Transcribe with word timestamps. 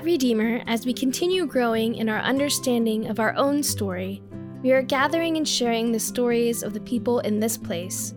At 0.00 0.06
Redeemer, 0.06 0.62
as 0.66 0.86
we 0.86 0.94
continue 0.94 1.44
growing 1.44 1.96
in 1.96 2.08
our 2.08 2.20
understanding 2.20 3.08
of 3.08 3.20
our 3.20 3.36
own 3.36 3.62
story, 3.62 4.22
we 4.62 4.72
are 4.72 4.80
gathering 4.80 5.36
and 5.36 5.46
sharing 5.46 5.92
the 5.92 6.00
stories 6.00 6.62
of 6.62 6.72
the 6.72 6.80
people 6.80 7.18
in 7.18 7.38
this 7.38 7.58
place. 7.58 8.14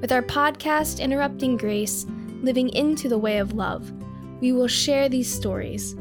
With 0.00 0.10
our 0.10 0.22
podcast, 0.22 0.98
Interrupting 0.98 1.56
Grace, 1.56 2.06
Living 2.42 2.70
into 2.70 3.08
the 3.08 3.18
Way 3.18 3.38
of 3.38 3.52
Love, 3.52 3.92
we 4.40 4.50
will 4.50 4.66
share 4.66 5.08
these 5.08 5.32
stories 5.32 5.94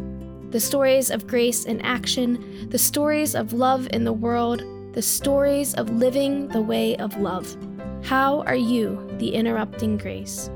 the 0.49 0.59
stories 0.59 1.11
of 1.11 1.27
grace 1.27 1.65
in 1.65 1.81
action, 1.81 2.67
the 2.71 2.79
stories 2.79 3.35
of 3.35 3.53
love 3.53 3.87
in 3.93 4.03
the 4.03 4.11
world, 4.11 4.63
the 4.93 5.03
stories 5.03 5.75
of 5.75 5.91
living 5.91 6.47
the 6.47 6.63
way 6.63 6.97
of 6.97 7.15
love. 7.17 7.55
How 8.03 8.41
are 8.47 8.55
you 8.55 9.07
the 9.19 9.35
interrupting 9.35 9.97
grace? 9.97 10.49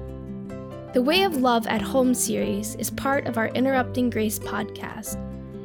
The 0.96 1.02
Way 1.02 1.24
of 1.24 1.42
Love 1.42 1.68
at 1.68 1.82
Home 1.82 2.14
series 2.14 2.76
is 2.76 2.90
part 2.90 3.28
of 3.28 3.38
our 3.38 3.50
Interrupting 3.50 4.10
Grace 4.10 4.40
podcast. 4.40 5.18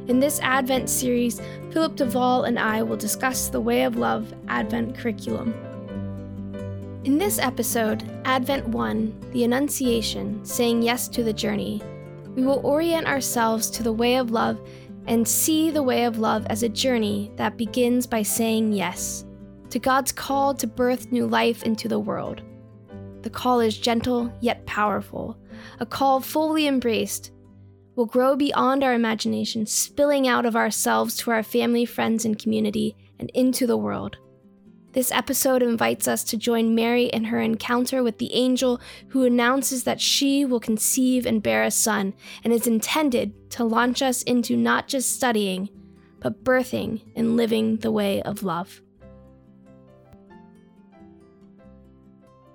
In 0.09 0.19
this 0.19 0.41
Advent 0.41 0.89
series, 0.89 1.39
Philip 1.71 1.95
Duvall 1.95 2.43
and 2.43 2.59
I 2.59 2.83
will 2.83 2.97
discuss 2.97 3.47
the 3.47 3.61
Way 3.61 3.83
of 3.83 3.95
Love 3.95 4.33
Advent 4.49 4.97
curriculum. 4.97 5.53
In 7.05 7.17
this 7.17 7.39
episode, 7.39 8.03
Advent 8.25 8.67
1, 8.67 9.31
The 9.31 9.45
Annunciation, 9.45 10.43
Saying 10.43 10.81
Yes 10.81 11.07
to 11.07 11.23
the 11.23 11.31
Journey, 11.31 11.81
we 12.35 12.43
will 12.43 12.59
orient 12.65 13.07
ourselves 13.07 13.69
to 13.69 13.83
the 13.83 13.93
Way 13.93 14.17
of 14.17 14.31
Love 14.31 14.59
and 15.07 15.25
see 15.25 15.71
the 15.71 15.81
Way 15.81 16.03
of 16.03 16.19
Love 16.19 16.45
as 16.47 16.61
a 16.61 16.67
journey 16.67 17.31
that 17.37 17.55
begins 17.55 18.05
by 18.05 18.21
saying 18.21 18.73
yes 18.73 19.23
to 19.69 19.79
God's 19.79 20.11
call 20.11 20.53
to 20.55 20.67
birth 20.67 21.09
new 21.09 21.25
life 21.25 21.63
into 21.63 21.87
the 21.87 21.99
world. 21.99 22.41
The 23.21 23.29
call 23.29 23.59
is 23.59 23.77
gentle 23.77 24.33
yet 24.41 24.65
powerful, 24.65 25.37
a 25.79 25.85
call 25.85 26.21
fully 26.21 26.67
embraced 26.67 27.31
will 27.95 28.05
grow 28.05 28.35
beyond 28.35 28.83
our 28.83 28.93
imagination, 28.93 29.65
spilling 29.65 30.27
out 30.27 30.45
of 30.45 30.55
ourselves 30.55 31.17
to 31.17 31.31
our 31.31 31.43
family, 31.43 31.85
friends, 31.85 32.25
and 32.25 32.39
community, 32.39 32.95
and 33.19 33.29
into 33.33 33.67
the 33.67 33.77
world. 33.77 34.17
This 34.93 35.11
episode 35.11 35.63
invites 35.63 36.07
us 36.07 36.23
to 36.25 36.37
join 36.37 36.75
Mary 36.75 37.05
in 37.05 37.25
her 37.25 37.39
encounter 37.39 38.03
with 38.03 38.17
the 38.17 38.33
angel 38.33 38.81
who 39.09 39.23
announces 39.23 39.83
that 39.83 40.01
she 40.01 40.43
will 40.43 40.59
conceive 40.59 41.25
and 41.25 41.43
bear 41.43 41.63
a 41.63 41.71
son, 41.71 42.13
and 42.43 42.51
is 42.51 42.67
intended 42.67 43.51
to 43.51 43.63
launch 43.63 44.01
us 44.01 44.23
into 44.23 44.57
not 44.57 44.87
just 44.87 45.13
studying, 45.13 45.69
but 46.19 46.43
birthing 46.43 47.01
and 47.15 47.37
living 47.37 47.77
the 47.77 47.91
way 47.91 48.21
of 48.23 48.43
love. 48.43 48.81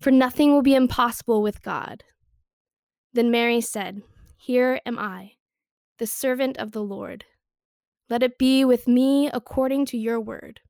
for 0.00 0.10
nothing 0.10 0.52
will 0.52 0.62
be 0.62 0.74
impossible 0.74 1.42
with 1.42 1.62
God. 1.62 2.04
Then 3.12 3.30
Mary 3.30 3.60
said, 3.60 4.02
Here 4.36 4.80
am 4.86 4.98
I, 4.98 5.32
the 5.98 6.06
servant 6.06 6.56
of 6.58 6.72
the 6.72 6.82
Lord. 6.82 7.24
Let 8.08 8.22
it 8.22 8.38
be 8.38 8.64
with 8.64 8.88
me 8.88 9.28
according 9.28 9.86
to 9.86 9.98
your 9.98 10.20
word. 10.20 10.60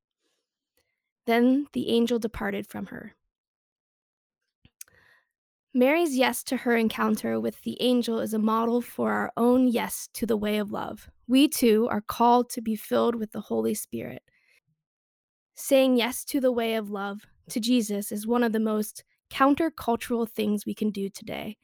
Then 1.26 1.66
the 1.72 1.90
angel 1.90 2.18
departed 2.18 2.66
from 2.66 2.86
her. 2.86 3.14
Mary's 5.74 6.16
yes 6.16 6.42
to 6.44 6.56
her 6.56 6.74
encounter 6.74 7.38
with 7.38 7.60
the 7.62 7.80
angel 7.80 8.18
is 8.18 8.32
a 8.32 8.38
model 8.38 8.80
for 8.80 9.12
our 9.12 9.30
own 9.36 9.68
yes 9.68 10.08
to 10.14 10.26
the 10.26 10.36
way 10.36 10.56
of 10.56 10.72
love. 10.72 11.10
We 11.28 11.46
too 11.46 11.86
are 11.90 12.00
called 12.00 12.50
to 12.50 12.62
be 12.62 12.74
filled 12.74 13.14
with 13.14 13.32
the 13.32 13.42
Holy 13.42 13.74
Spirit. 13.74 14.22
Saying 15.54 15.98
yes 15.98 16.24
to 16.24 16.40
the 16.40 16.50
way 16.50 16.74
of 16.74 16.90
love, 16.90 17.20
to 17.50 17.60
Jesus, 17.60 18.10
is 18.10 18.26
one 18.26 18.42
of 18.42 18.52
the 18.52 18.60
most 18.60 19.04
countercultural 19.30 20.28
things 20.28 20.66
we 20.66 20.74
can 20.74 20.90
do 20.90 21.08
today. 21.08 21.56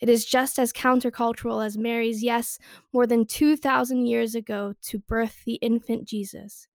It 0.00 0.08
is 0.08 0.24
just 0.24 0.58
as 0.58 0.72
countercultural 0.72 1.64
as 1.64 1.78
Mary's 1.78 2.22
yes 2.22 2.58
more 2.92 3.06
than 3.06 3.24
2,000 3.24 4.06
years 4.06 4.34
ago 4.34 4.74
to 4.82 4.98
birth 4.98 5.44
the 5.44 5.54
infant 5.54 6.06
Jesus. 6.06 6.68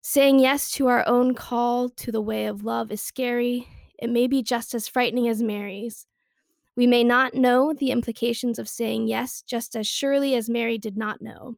Saying 0.00 0.38
yes 0.38 0.70
to 0.72 0.86
our 0.86 1.06
own 1.06 1.34
call 1.34 1.90
to 1.90 2.10
the 2.10 2.22
way 2.22 2.46
of 2.46 2.64
love 2.64 2.90
is 2.90 3.02
scary. 3.02 3.68
It 3.98 4.08
may 4.08 4.26
be 4.26 4.42
just 4.42 4.74
as 4.74 4.88
frightening 4.88 5.28
as 5.28 5.42
Mary's. 5.42 6.06
We 6.76 6.86
may 6.86 7.04
not 7.04 7.34
know 7.34 7.74
the 7.74 7.90
implications 7.90 8.58
of 8.58 8.68
saying 8.68 9.08
yes 9.08 9.42
just 9.42 9.76
as 9.76 9.86
surely 9.86 10.34
as 10.34 10.48
Mary 10.48 10.78
did 10.78 10.96
not 10.96 11.20
know. 11.20 11.56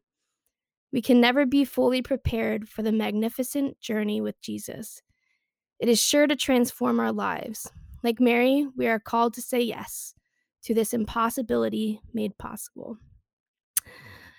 We 0.91 1.01
can 1.01 1.21
never 1.21 1.45
be 1.45 1.63
fully 1.63 2.01
prepared 2.01 2.67
for 2.67 2.81
the 2.81 2.91
magnificent 2.91 3.79
journey 3.79 4.19
with 4.19 4.41
Jesus. 4.41 5.01
It 5.81 5.89
is 5.89 5.99
sure 5.99 6.27
to 6.27 6.35
transform 6.35 6.99
our 6.99 7.11
lives. 7.11 7.67
Like 8.03 8.19
Mary, 8.19 8.67
we 8.77 8.87
are 8.87 8.99
called 8.99 9.33
to 9.33 9.41
say 9.41 9.61
yes 9.61 10.13
to 10.61 10.75
this 10.75 10.93
impossibility 10.93 11.99
made 12.13 12.37
possible. 12.37 12.97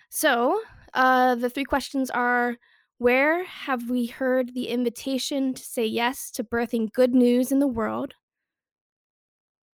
So, 0.08 0.60
uh, 0.94 1.34
the 1.34 1.50
three 1.50 1.64
questions 1.64 2.10
are 2.10 2.58
Where 2.98 3.42
have 3.44 3.91
we 3.91 4.06
heard 4.06 4.54
the 4.54 4.69
invitation 4.69 5.52
to 5.54 5.62
say 5.64 5.84
yes 5.84 6.31
to 6.32 6.44
birthing 6.44 6.92
good 6.92 7.12
news 7.12 7.50
in 7.50 7.58
the 7.58 7.66
world? 7.66 8.14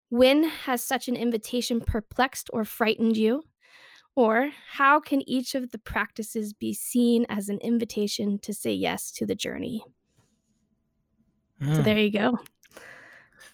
When 0.09 0.43
has 0.43 0.83
such 0.83 1.07
an 1.07 1.15
invitation 1.15 1.81
perplexed 1.81 2.51
or 2.53 2.63
frightened 2.63 3.17
you? 3.17 3.41
Or 4.15 4.51
how 4.73 4.99
can 4.99 5.27
each 5.27 5.55
of 5.55 5.71
the 5.71 5.79
practices 5.79 6.53
be 6.53 6.75
seen 6.75 7.25
as 7.27 7.49
an 7.49 7.57
invitation 7.57 8.37
to 8.43 8.53
say 8.53 8.71
yes 8.71 9.11
to 9.13 9.25
the 9.25 9.35
journey? 9.35 9.83
Mm. 11.61 11.75
So 11.75 11.81
there 11.81 11.97
you 11.97 12.11
go. 12.11 12.39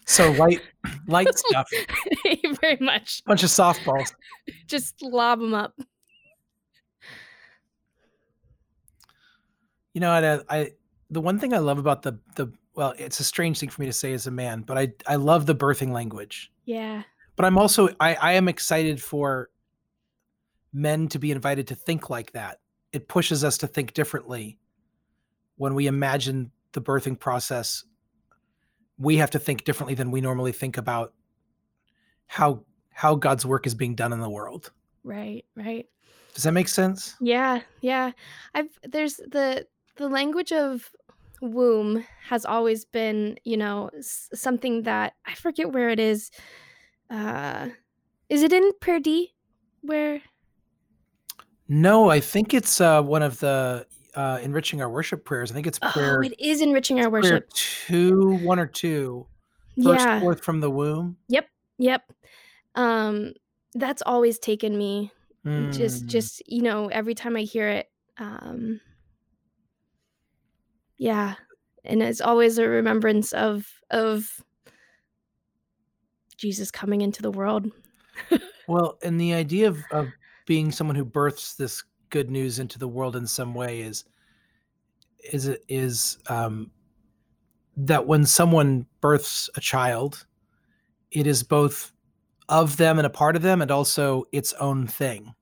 So 0.06 0.30
light, 0.32 0.60
light 1.06 1.28
stuff. 1.36 1.68
Very 2.60 2.78
much. 2.80 3.22
Bunch 3.24 3.42
of 3.42 3.50
softballs. 3.50 4.12
Just 4.66 5.02
lob 5.02 5.40
them 5.40 5.54
up. 5.54 5.78
You 9.94 10.00
know, 10.00 10.10
I, 10.10 10.40
I 10.48 10.72
the 11.10 11.20
one 11.20 11.38
thing 11.38 11.52
I 11.52 11.58
love 11.58 11.78
about 11.78 12.02
the 12.02 12.18
the 12.36 12.52
well, 12.74 12.94
it's 12.96 13.20
a 13.20 13.24
strange 13.24 13.60
thing 13.60 13.68
for 13.68 13.82
me 13.82 13.86
to 13.86 13.92
say 13.92 14.14
as 14.14 14.26
a 14.26 14.30
man, 14.30 14.62
but 14.62 14.78
I 14.78 14.92
I 15.06 15.16
love 15.16 15.46
the 15.46 15.54
birthing 15.54 15.92
language. 15.92 16.50
Yeah. 16.64 17.02
But 17.36 17.44
I'm 17.44 17.58
also 17.58 17.88
I 18.00 18.14
I 18.14 18.32
am 18.32 18.48
excited 18.48 19.02
for 19.02 19.50
men 20.72 21.08
to 21.08 21.18
be 21.18 21.30
invited 21.30 21.66
to 21.68 21.74
think 21.74 22.08
like 22.08 22.32
that. 22.32 22.60
It 22.92 23.08
pushes 23.08 23.44
us 23.44 23.58
to 23.58 23.66
think 23.66 23.92
differently 23.92 24.58
when 25.56 25.74
we 25.74 25.86
imagine 25.86 26.50
the 26.72 26.80
birthing 26.80 27.18
process 27.18 27.84
we 29.02 29.16
have 29.16 29.30
to 29.30 29.38
think 29.38 29.64
differently 29.64 29.94
than 29.94 30.10
we 30.10 30.20
normally 30.20 30.52
think 30.52 30.76
about 30.76 31.12
how 32.26 32.64
how 32.90 33.14
God's 33.16 33.44
work 33.44 33.66
is 33.66 33.74
being 33.74 33.94
done 33.94 34.12
in 34.12 34.20
the 34.20 34.30
world. 34.30 34.70
Right, 35.02 35.44
right. 35.56 35.86
Does 36.34 36.44
that 36.44 36.52
make 36.52 36.68
sense? 36.68 37.16
Yeah, 37.20 37.60
yeah. 37.80 38.12
I've 38.54 38.68
there's 38.84 39.16
the 39.16 39.66
the 39.96 40.08
language 40.08 40.52
of 40.52 40.90
womb 41.40 42.04
has 42.28 42.44
always 42.44 42.84
been, 42.84 43.38
you 43.44 43.56
know, 43.56 43.90
something 44.00 44.82
that 44.82 45.14
I 45.26 45.34
forget 45.34 45.72
where 45.72 45.90
it 45.90 45.98
is. 45.98 46.30
Uh, 47.10 47.68
is 48.28 48.42
it 48.42 48.52
in 48.52 48.70
Prayer 48.80 49.00
D? 49.00 49.34
Where? 49.82 50.22
No, 51.68 52.08
I 52.08 52.20
think 52.20 52.54
it's 52.54 52.80
uh, 52.80 53.02
one 53.02 53.22
of 53.22 53.40
the 53.40 53.86
uh, 54.14 54.38
enriching 54.42 54.80
our 54.82 54.88
worship 54.90 55.24
prayers. 55.24 55.50
I 55.50 55.54
think 55.54 55.66
it's 55.66 55.78
prayer, 55.78 56.18
Oh, 56.18 56.26
it 56.26 56.34
is 56.38 56.60
enriching 56.60 57.00
our 57.00 57.10
worship. 57.10 57.48
two, 57.52 58.34
one 58.36 58.58
or 58.58 58.66
two. 58.66 59.26
First 59.82 60.00
Yeah. 60.04 60.20
forth 60.20 60.42
from 60.44 60.60
the 60.60 60.70
womb. 60.70 61.16
Yep. 61.28 61.48
Yep. 61.78 62.12
Um, 62.74 63.32
that's 63.74 64.02
always 64.02 64.38
taken 64.38 64.76
me. 64.76 65.10
Just, 65.72 66.04
Mm. 66.04 66.08
just 66.08 66.42
you 66.46 66.62
know, 66.62 66.86
every 66.88 67.14
time 67.14 67.36
I 67.36 67.40
hear 67.42 67.68
it, 67.68 67.90
um, 68.18 68.80
yeah, 70.98 71.34
and 71.84 72.00
it's 72.02 72.20
always 72.20 72.58
a 72.58 72.68
remembrance 72.68 73.32
of 73.32 73.66
of 73.90 74.40
Jesus 76.36 76.70
coming 76.70 77.00
into 77.00 77.22
the 77.22 77.30
world. 77.30 77.70
Well, 78.68 78.98
and 79.02 79.20
the 79.20 79.34
idea 79.34 79.66
of, 79.68 79.82
of 79.90 80.08
being 80.46 80.70
someone 80.70 80.94
who 80.94 81.04
births 81.04 81.56
this 81.56 81.82
good 82.12 82.30
news 82.30 82.60
into 82.60 82.78
the 82.78 82.86
world 82.86 83.16
in 83.16 83.26
some 83.26 83.54
way 83.54 83.80
is 83.80 84.04
is 85.32 85.50
is 85.68 86.18
um, 86.28 86.70
that 87.76 88.06
when 88.06 88.24
someone 88.24 88.86
births 89.00 89.50
a 89.56 89.60
child, 89.60 90.26
it 91.10 91.26
is 91.26 91.42
both 91.42 91.92
of 92.48 92.76
them 92.76 92.98
and 92.98 93.06
a 93.06 93.10
part 93.10 93.34
of 93.34 93.42
them, 93.42 93.60
and 93.62 93.70
also 93.70 94.24
its 94.30 94.52
own 94.54 94.86
thing. 94.86 95.34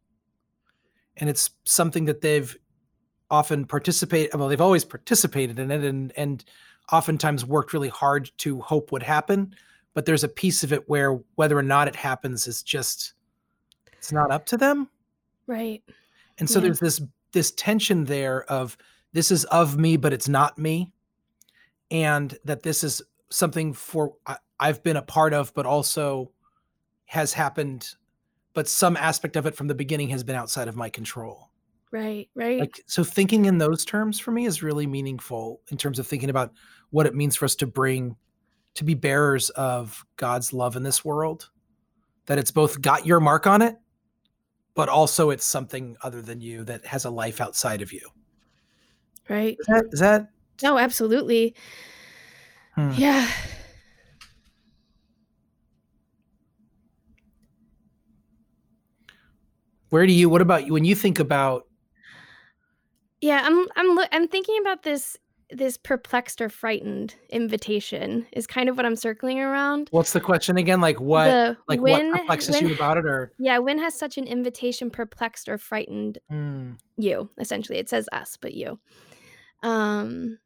And 1.17 1.29
it's 1.29 1.51
something 1.65 2.07
that 2.07 2.23
they've 2.23 2.57
often 3.31 3.67
participated. 3.67 4.35
Well, 4.35 4.49
they've 4.49 4.61
always 4.61 4.85
participated 4.85 5.59
in 5.59 5.71
it, 5.71 5.85
and 5.85 6.13
and 6.17 6.45
oftentimes 6.93 7.45
worked 7.45 7.73
really 7.73 7.89
hard 7.89 8.31
to 8.39 8.61
hope 8.61 8.93
would 8.93 9.03
happen. 9.03 9.55
But 9.93 10.07
there's 10.07 10.25
a 10.25 10.29
piece 10.29 10.63
of 10.63 10.73
it 10.73 10.89
where 10.89 11.19
whether 11.35 11.59
or 11.59 11.65
not 11.65 11.89
it 11.89 11.97
happens 11.97 12.47
is 12.47 12.63
just 12.63 13.15
it's 13.93 14.13
not 14.13 14.31
up 14.31 14.47
to 14.47 14.57
them. 14.57 14.89
Right. 15.49 15.83
And 16.41 16.49
so 16.51 16.59
Yeah. 16.59 16.65
there's 16.65 16.81
this 16.81 17.01
this 17.33 17.53
tension 17.53 18.05
there 18.07 18.43
of 18.51 18.77
this 19.13 19.31
is 19.31 19.45
of 19.47 19.79
me, 19.79 19.97
but 19.97 20.13
it's 20.13 20.29
not 20.29 20.59
me, 20.59 20.93
and 21.91 22.37
that 22.45 22.63
this 22.63 22.83
is 22.83 23.03
something 23.31 23.73
for 23.73 24.15
I, 24.27 24.37
I've 24.59 24.83
been 24.83 24.97
a 24.97 25.03
part 25.03 25.33
of, 25.33 25.55
but 25.55 25.67
also 25.67 26.33
has 27.07 27.33
happened, 27.33 27.89
but 28.53 28.69
some 28.69 28.97
aspect 28.97 29.37
of 29.37 29.47
it 29.47 29.55
from 29.55 29.69
the 29.69 29.75
beginning 29.75 30.09
has 30.11 30.25
been 30.25 30.37
outside 30.37 30.69
of 30.69 30.77
my 30.77 30.89
control. 30.89 31.51
Right. 31.93 32.29
Right. 32.35 32.61
Like 32.61 32.81
so, 32.87 33.03
thinking 33.05 33.47
in 33.47 33.59
those 33.59 33.85
terms 33.85 34.19
for 34.21 34.31
me 34.31 34.47
is 34.47 34.63
really 34.63 34.87
meaningful 34.87 35.61
in 35.71 35.77
terms 35.77 35.99
of 35.99 36.07
thinking 36.07 36.31
about 36.31 36.53
what 36.91 37.07
it 37.07 37.15
means 37.15 37.37
for 37.37 37.45
us 37.45 37.57
to 37.57 37.67
bring 37.67 38.17
to 38.75 38.85
be 38.85 38.95
bearers 38.95 39.51
of 39.51 40.05
God's 40.17 40.53
love 40.53 40.77
in 40.77 40.85
this 40.85 41.05
world. 41.05 41.51
That 42.27 42.39
it's 42.39 42.53
both 42.53 42.81
got 42.81 43.07
your 43.07 43.19
mark 43.19 43.47
on 43.49 43.61
it, 43.61 43.77
but 44.75 44.89
also 44.89 45.31
it's 45.31 45.45
something 45.45 45.97
other 46.03 46.23
than 46.23 46.41
you 46.41 46.65
that 46.65 46.87
has 46.87 47.05
a 47.05 47.11
life 47.11 47.41
outside 47.41 47.83
of 47.83 47.93
you. 47.93 48.11
right. 49.29 49.57
Is 49.61 49.67
that, 49.67 49.85
is 49.93 50.01
that 50.01 50.31
No, 50.63 50.79
absolutely. 50.79 51.55
Hmm. 52.75 52.93
Yeah. 52.97 53.29
where 59.91 60.07
do 60.07 60.13
you? 60.13 60.29
What 60.29 60.41
about 60.43 60.67
you? 60.67 60.73
When 60.73 60.85
you 60.85 60.95
think 60.95 61.19
about 61.19 61.67
Yeah, 63.21 63.43
I'm 63.45 63.67
I'm 63.77 63.99
I'm 64.13 64.29
thinking 64.29 64.59
about 64.61 64.83
this 64.83 65.17
this 65.53 65.77
perplexed 65.77 66.41
or 66.41 66.49
frightened 66.49 67.15
invitation 67.29 68.27
is 68.33 68.47
kind 68.47 68.69
of 68.69 68.77
what 68.77 68.87
I'm 68.87 68.97
circling 68.97 69.41
around. 69.41 69.89
what's 69.91 70.13
the 70.13 70.21
question 70.21 70.57
again? 70.57 70.81
Like 70.81 71.01
what? 71.01 71.25
the 71.25 71.57
like 71.69 71.81
when, 71.81 72.11
what 72.11 72.19
perplexes 72.21 72.57
when 72.57 72.69
you 72.69 72.75
about 72.75 72.99
it, 72.99 73.07
or 73.07 73.33
yeah, 73.39 73.59
when 73.59 73.79
has 73.79 73.95
such 73.95 74.19
an 74.19 74.27
invitation 74.27 74.91
perplexed 74.91 75.49
or 75.49 75.59
frightened 75.59 76.19
Hmm. 76.31 76.73
you? 76.97 77.31
Essentially, 77.39 77.79
it 77.79 77.89
says 77.89 78.09
us, 78.13 78.37
but 78.41 78.55
you. 78.55 78.79
Um 79.63 80.39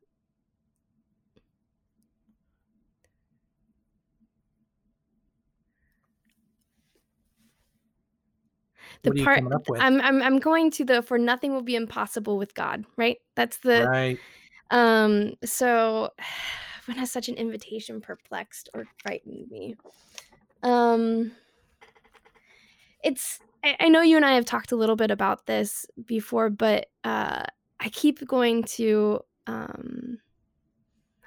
the 9.03 9.11
what 9.11 9.19
you 9.19 9.25
part? 9.25 9.43
I'm 9.81 10.01
I'm 10.01 10.23
I'm 10.23 10.39
going 10.39 10.71
to 10.73 10.85
the 10.85 11.03
for 11.03 11.19
nothing 11.19 11.53
will 11.53 11.63
be 11.63 11.77
impossible 11.77 12.39
with 12.39 12.55
God, 12.55 12.85
right? 12.97 13.19
That's 13.35 13.59
the 13.59 13.87
right. 13.89 14.19
Um, 14.71 15.35
so 15.45 16.11
when 16.87 16.97
has 16.99 17.11
such 17.11 17.29
an 17.29 17.37
invitation 17.37 18.01
perplexed 18.01 18.69
or 18.75 18.85
frightened 19.03 19.51
me? 19.51 19.77
Um, 20.63 21.33
it's 23.03 23.39
I, 23.63 23.77
I 23.81 23.89
know 23.89 24.01
you 24.03 24.17
and 24.17 24.25
I 24.25 24.35
have 24.35 24.45
talked 24.45 24.73
a 24.73 24.77
little 24.77 24.97
bit 24.97 25.11
about 25.11 25.47
this 25.47 25.87
before, 26.05 26.51
but 26.51 26.87
uh, 27.05 27.45
I 27.81 27.89
keep 27.91 28.27
going 28.27 28.65
to 28.65 29.21
um, 29.47 30.19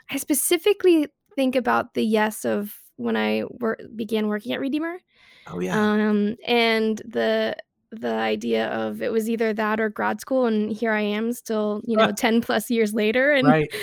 I 0.10 0.18
specifically 0.18 1.08
think 1.36 1.56
about 1.56 1.94
the 1.94 2.04
yes 2.04 2.46
of 2.46 2.76
when 2.96 3.16
I 3.16 3.44
wor- 3.48 3.78
began 3.96 4.28
working 4.28 4.54
at 4.54 4.60
Redeemer, 4.60 4.98
Oh 5.46 5.60
yeah. 5.60 5.78
um, 5.80 6.36
and 6.48 6.98
the 7.06 7.56
the 7.92 8.14
idea 8.14 8.68
of 8.68 9.02
it 9.02 9.12
was 9.12 9.30
either 9.30 9.54
that 9.54 9.80
or 9.80 9.90
grad 9.90 10.20
school, 10.22 10.46
and 10.46 10.72
here 10.72 10.92
I 10.92 11.02
am, 11.02 11.34
still 11.34 11.82
you 11.86 11.96
know 11.98 12.12
ten 12.18 12.42
plus 12.42 12.70
years 12.70 12.94
later, 12.94 13.32
and 13.32 13.48
Right. 13.48 13.74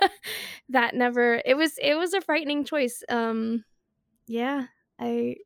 that 0.68 0.94
never 0.94 1.42
it 1.44 1.56
was 1.56 1.76
it 1.82 1.94
was 1.94 2.14
a 2.14 2.20
frightening 2.20 2.64
choice. 2.64 3.02
Um, 3.08 3.64
yeah, 4.26 4.66
I 4.98 5.36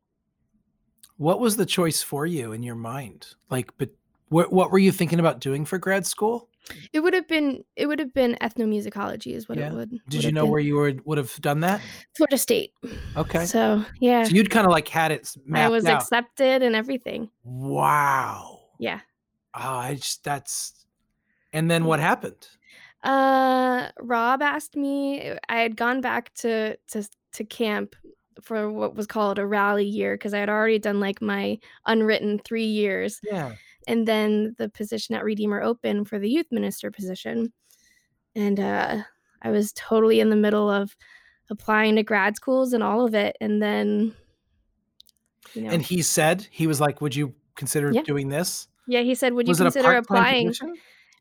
What 1.17 1.41
was 1.41 1.57
the 1.57 1.67
choice 1.67 2.03
for 2.03 2.27
you 2.27 2.53
in 2.53 2.63
your 2.63 2.75
mind? 2.75 3.29
Like, 3.51 3.71
but 3.79 3.91
what 4.29 4.53
what 4.53 4.71
were 4.71 4.79
you 4.79 4.93
thinking 4.93 5.21
about 5.21 5.41
doing 5.41 5.65
for 5.65 5.79
grad 5.79 6.07
school? 6.07 6.49
It 6.93 7.01
would 7.01 7.13
have 7.15 7.29
been 7.29 7.65
it 7.77 7.87
would 7.87 7.99
have 7.99 8.13
been 8.15 8.37
ethnomusicology 8.41 9.35
is 9.35 9.49
what 9.49 9.59
Yeah. 9.59 9.69
it 9.71 9.75
would. 9.75 9.91
Did 9.91 10.01
would 10.15 10.25
you 10.25 10.33
know 10.33 10.43
been. 10.45 10.51
where 10.53 10.61
you 10.61 10.77
would 10.77 11.05
would 11.07 11.19
have 11.19 11.35
done 11.41 11.61
that? 11.61 11.81
Florida 12.17 12.39
State? 12.39 12.73
Okay. 13.17 13.45
So 13.47 13.85
yeah, 14.01 14.25
So 14.25 14.35
you'd 14.35 14.51
kind 14.51 14.67
of 14.67 14.73
like 14.73 14.89
had 14.89 15.13
it 15.13 15.31
I 15.55 15.69
was 15.69 15.85
out. 15.87 16.01
accepted 16.03 16.63
and 16.63 16.75
everything. 16.75 17.29
wow. 17.45 18.61
Yeah. 18.79 19.01
Oh, 19.55 19.75
I 19.77 19.95
just 19.95 20.25
that's. 20.25 20.85
And 21.53 21.71
then 21.71 21.85
what 21.85 22.01
happened? 22.01 22.49
Uh, 23.05 23.89
Rob 24.01 24.43
asked 24.43 24.77
me. 24.77 25.33
I 25.49 25.57
had 25.61 25.77
gone 25.77 26.01
back 26.01 26.33
to 26.37 26.77
to 26.89 27.09
to 27.35 27.45
camp 27.45 27.95
for 28.43 28.69
what 28.73 28.97
was 28.97 29.07
called 29.07 29.39
a 29.39 29.47
rally 29.47 29.85
year 29.85 30.15
because 30.17 30.35
I 30.35 30.39
had 30.41 30.49
already 30.49 30.81
done 30.81 30.99
like 30.99 31.23
my 31.23 31.59
unwritten 31.87 32.41
three 32.41 32.65
years, 32.67 33.21
Yeah. 33.23 33.55
And 33.87 34.07
then 34.07 34.55
the 34.59 34.69
position 34.69 35.15
at 35.15 35.25
Redeemer 35.25 35.63
Open 35.63 36.05
for 36.05 36.19
the 36.19 36.29
youth 36.29 36.47
minister 36.51 36.91
position, 36.91 37.53
and 38.35 38.59
uh, 38.61 39.03
I 39.43 39.51
was 39.51 39.73
totally 39.75 40.21
in 40.21 40.31
the 40.31 40.37
middle 40.37 40.71
of 40.71 40.97
applying 41.51 41.97
to 41.97 42.03
grad 42.03 42.37
schools 42.37 42.73
and 42.73 42.83
all 42.83 43.05
of 43.07 43.15
it, 43.15 43.37
and 43.41 43.63
then, 43.63 44.15
you 45.55 45.63
know, 45.63 45.71
And 45.71 45.83
he 45.83 46.03
said 46.03 46.47
he 46.51 46.67
was 46.67 46.81
like, 46.81 47.01
"Would 47.01 47.15
you 47.15 47.35
consider 47.55 47.93
Yeah. 47.93 48.03
doing 48.03 48.29
this?" 48.29 48.69
yeah, 48.87 49.01
he 49.01 49.15
said, 49.15 49.33
"Would 49.35 49.47
you 49.47 49.53
was 49.53 49.61
consider 49.61 49.93
applying?" 49.95 50.49
position? 50.49 50.75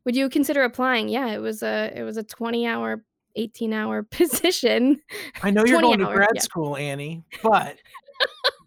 Would 0.06 0.16
you 0.16 0.30
consider 0.30 0.64
applying? 0.64 1.08
Yeah, 1.10 1.28
it 1.28 1.40
was 1.40 1.64
a 1.64 1.92
it 1.96 2.04
was 2.04 2.18
a 2.18 2.24
20 2.24 2.68
hour, 2.68 3.04
18 3.36 3.74
hour 3.74 4.04
position. 4.12 5.02
I 5.42 5.52
know 5.52 5.64
you're 5.66 5.80
20 5.80 5.98
going 5.98 6.10
to 6.10 6.14
grad 6.16 6.30
yeah. 6.36 6.42
school, 6.42 6.76
Annie, 6.76 7.24
but 7.42 7.78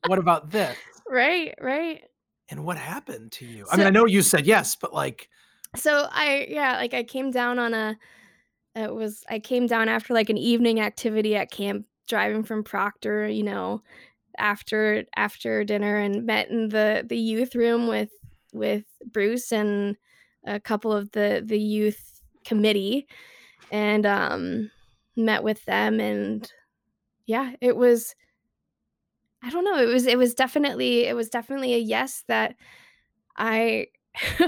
what 0.07 0.19
about 0.19 0.50
this? 0.50 0.76
Right, 1.09 1.55
right. 1.61 2.03
And 2.49 2.65
what 2.65 2.76
happened 2.76 3.33
to 3.33 3.45
you? 3.47 3.67
I 3.73 3.76
mean, 3.76 3.87
I 3.87 3.91
know 3.91 4.07
you 4.07 4.23
said 4.23 4.47
yes, 4.47 4.76
but 4.76 4.95
like, 4.95 5.29
So 5.75 6.09
I 6.11 6.47
yeah, 6.49 6.76
like 6.76 6.95
I 6.95 7.03
came 7.03 7.31
down 7.31 7.59
on 7.59 7.75
a 7.75 7.99
it 8.75 8.95
was 8.95 9.25
I 9.29 9.38
came 9.38 9.67
down 9.67 9.88
after 9.88 10.15
like 10.15 10.31
an 10.31 10.38
evening 10.38 10.81
activity 10.81 11.35
at 11.35 11.50
camp 11.50 11.87
driving 12.09 12.45
from 12.45 12.62
Procter, 12.62 13.26
you 13.26 13.43
know, 13.43 13.83
after 14.38 15.05
after 15.17 15.65
dinner 15.65 15.97
and 15.97 16.25
met 16.26 16.50
in 16.50 16.69
the 16.69 17.05
the 17.07 17.17
youth 17.17 17.55
room 17.55 17.88
with 17.88 18.11
with 18.53 18.85
Bruce 19.12 19.53
and 19.53 19.97
a 20.45 20.61
couple 20.61 20.93
of 20.93 21.11
the 21.12 21.43
the 21.45 21.59
youth 21.59 22.23
committee 22.45 23.09
and 23.73 24.07
um 24.07 24.71
met 25.17 25.43
with 25.43 25.65
them 25.65 25.99
and 25.99 26.53
yeah, 27.26 27.55
it 27.61 27.76
was 27.76 28.15
I 29.43 29.50
don't 29.50 29.64
know, 29.64 29.78
it 29.78 29.87
was 29.87 30.07
it 30.07 30.19
was 30.19 30.35
definitely 30.35 31.05
it 31.05 31.14
was 31.14 31.28
definitely 31.28 31.75
a 31.75 31.78
yes 31.78 32.25
that 32.28 32.57
I 33.37 33.88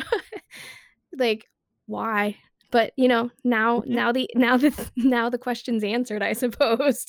like 1.18 1.46
why? 1.86 2.36
But 2.70 2.92
you 2.96 3.08
know, 3.08 3.30
now 3.44 3.82
now 3.86 4.12
the 4.12 4.28
now 4.34 4.56
the 4.56 4.72
now 4.96 5.28
the 5.28 5.38
question's 5.38 5.84
answered, 5.84 6.22
I 6.22 6.32
suppose. 6.32 7.06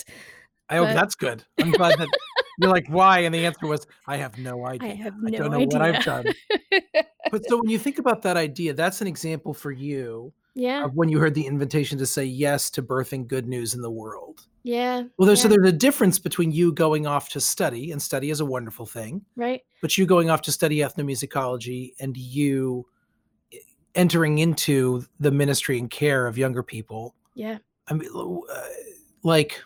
I 0.69 0.75
hope 0.75 0.89
But- 0.89 0.93
that's 0.93 1.15
good. 1.15 1.43
I'm 1.59 1.71
glad 1.71 1.97
that 1.97 2.07
You're 2.59 2.69
like, 2.69 2.87
why? 2.89 3.19
And 3.19 3.33
the 3.33 3.45
answer 3.45 3.65
was, 3.65 3.87
I 4.05 4.17
have 4.17 4.37
no 4.37 4.65
idea. 4.67 4.89
I 4.89 4.93
have 4.95 5.15
no 5.17 5.27
I 5.27 5.31
don't 5.31 5.51
know 5.51 5.59
what 5.59 5.81
I've 5.81 6.03
done. 6.03 6.25
But 7.31 7.47
so 7.47 7.57
when 7.57 7.69
you 7.69 7.79
think 7.79 7.99
about 7.99 8.21
that 8.23 8.37
idea, 8.37 8.73
that's 8.73 9.01
an 9.01 9.07
example 9.07 9.53
for 9.53 9.71
you 9.71 10.33
yeah, 10.59 10.85
when 10.93 11.09
you 11.09 11.19
heard 11.19 11.33
the 11.33 11.45
invitation 11.45 11.97
to 11.97 12.05
say 12.05 12.25
yes 12.25 12.69
to 12.71 12.83
birthing 12.83 13.27
good 13.27 13.47
news 13.47 13.73
in 13.73 13.81
the 13.81 13.89
world. 13.89 14.45
yeah, 14.63 15.03
Well, 15.17 15.25
there's 15.25 15.41
so 15.41 15.47
there's 15.47 15.67
a 15.67 15.71
difference 15.71 16.19
between 16.19 16.51
you 16.51 16.73
going 16.73 17.07
off 17.07 17.29
to 17.29 17.39
study, 17.39 17.91
and 17.91 18.01
study 18.01 18.29
is 18.29 18.39
a 18.39 18.45
wonderful 18.45 18.85
thing, 18.85 19.25
right. 19.35 19.61
but 19.81 19.97
you 19.97 20.05
going 20.05 20.29
off 20.29 20.41
to 20.43 20.51
study 20.51 20.79
ethnomusicology 20.79 21.93
and 21.99 22.17
you 22.17 22.85
e- 23.51 23.59
entering 23.95 24.39
into 24.39 25.05
the 25.19 25.31
ministry 25.31 25.79
and 25.79 25.89
care 25.89 26.27
of 26.27 26.37
younger 26.37 26.63
people. 26.63 27.15
Yeah. 27.35 27.59
I 27.87 27.93
mean, 27.93 28.09
uh, 28.13 28.61
like, 29.23 29.61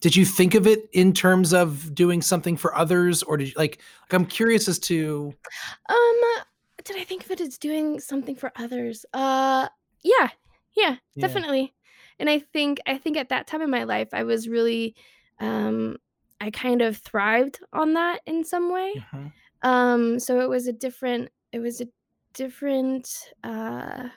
did 0.00 0.14
you 0.14 0.24
think 0.24 0.54
of 0.54 0.66
it 0.66 0.88
in 0.92 1.12
terms 1.12 1.52
of 1.52 1.94
doing 1.94 2.22
something 2.22 2.56
for 2.56 2.76
others, 2.76 3.22
or 3.22 3.36
did 3.36 3.48
you 3.48 3.54
like? 3.56 3.80
Like, 4.02 4.14
I'm 4.14 4.26
curious 4.26 4.68
as 4.68 4.78
to. 4.80 5.32
Um, 5.88 6.20
did 6.88 6.98
I 7.00 7.04
think 7.04 7.24
of 7.24 7.30
it 7.30 7.40
as 7.40 7.58
doing 7.58 8.00
something 8.00 8.36
for 8.36 8.52
others? 8.56 9.06
Uh, 9.12 9.68
yeah, 10.02 10.30
yeah, 10.76 10.96
Yeah. 11.14 11.28
definitely. 11.28 11.74
And 12.18 12.30
I 12.30 12.38
think 12.40 12.80
I 12.86 12.98
think 12.98 13.16
at 13.16 13.28
that 13.30 13.46
time 13.46 13.62
in 13.62 13.70
my 13.70 13.84
life, 13.84 14.08
I 14.12 14.24
was 14.24 14.48
really, 14.48 14.96
um, 15.40 15.98
I 16.40 16.50
kind 16.50 16.82
of 16.82 16.96
thrived 16.98 17.60
on 17.72 17.94
that 17.94 18.22
in 18.26 18.44
some 18.44 18.72
way. 18.72 18.94
Mhm. 18.94 19.32
Um, 19.62 20.18
so 20.20 20.40
it 20.40 20.48
was 20.48 20.68
a 20.68 20.72
different, 20.72 21.30
it 21.52 21.60
was 21.60 21.80
a 21.80 21.88
different, 22.34 23.32
uh, 23.44 24.10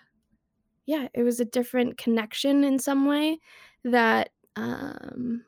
yeah, 0.85 1.07
it 1.13 1.23
was 1.23 1.39
a 1.39 1.45
different 1.45 1.97
connection 1.97 2.63
in 2.63 2.79
some 2.79 3.05
way 3.05 3.39
that, 3.83 4.31
um, 4.55 5.45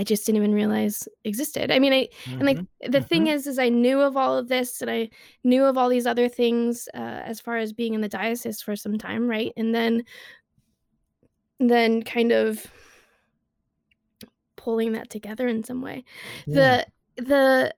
I 0.00 0.02
just 0.02 0.24
didn't 0.24 0.38
even 0.38 0.54
realize 0.54 1.06
existed. 1.24 1.70
I 1.70 1.78
mean, 1.78 1.92
I 1.92 2.08
and 2.26 2.44
like 2.46 2.56
Mhm. 2.56 2.66
the 2.88 3.02
thing 3.02 3.26
Mhm. 3.26 3.34
is, 3.34 3.46
is 3.46 3.58
I 3.58 3.68
knew 3.68 4.00
of 4.00 4.16
all 4.16 4.38
of 4.38 4.48
this, 4.48 4.80
and 4.80 4.90
I 4.90 5.10
knew 5.44 5.64
of 5.64 5.76
all 5.76 5.90
these 5.90 6.06
other 6.06 6.26
things 6.26 6.88
uh, 6.94 6.96
as 7.30 7.38
far 7.38 7.58
as 7.58 7.74
being 7.74 7.92
in 7.92 8.00
the 8.00 8.08
diocese 8.08 8.62
for 8.62 8.76
some 8.76 8.96
time, 8.96 9.28
right? 9.28 9.52
And 9.58 9.74
then, 9.74 10.04
then 11.58 12.02
kind 12.02 12.32
of 12.32 12.66
pulling 14.56 14.92
that 14.92 15.10
together 15.10 15.46
in 15.46 15.62
some 15.64 15.82
way. 15.82 16.04
Yeah. 16.46 16.84
The 17.16 17.22
the 17.24 17.74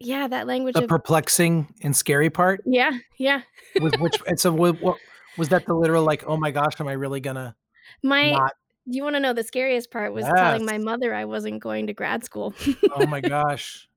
yeah, 0.00 0.26
that 0.26 0.48
language 0.48 0.74
The 0.74 0.82
of 0.82 0.88
perplexing 0.88 1.74
and 1.84 1.94
scary 1.94 2.30
part 2.30 2.62
yeah, 2.66 2.98
yeah. 3.18 3.42
with 3.80 3.94
which. 4.00 4.16
And 4.26 4.38
so, 4.40 4.52
what, 4.60 4.80
what 4.82 4.96
was 5.36 5.48
that? 5.50 5.64
The 5.64 5.74
literal 5.74 6.02
like, 6.04 6.24
oh 6.26 6.36
my 6.36 6.50
gosh, 6.50 6.80
am 6.80 6.88
I 6.88 6.92
really 6.92 7.20
gonna 7.20 7.54
My 8.02 8.30
not? 8.30 8.52
You 8.90 9.02
want 9.02 9.16
to 9.16 9.20
know 9.20 9.32
the 9.32 9.44
scariest 9.44 9.90
part 9.90 10.12
was 10.12 10.24
telling 10.24 10.64
my 10.64 10.78
mother 10.78 11.14
I 11.14 11.26
wasn't 11.26 11.60
going 11.60 11.86
to 11.88 11.92
grad 11.92 12.24
school. 12.24 12.54
Oh 12.92 13.06
my 13.06 13.20
gosh. 13.36 13.88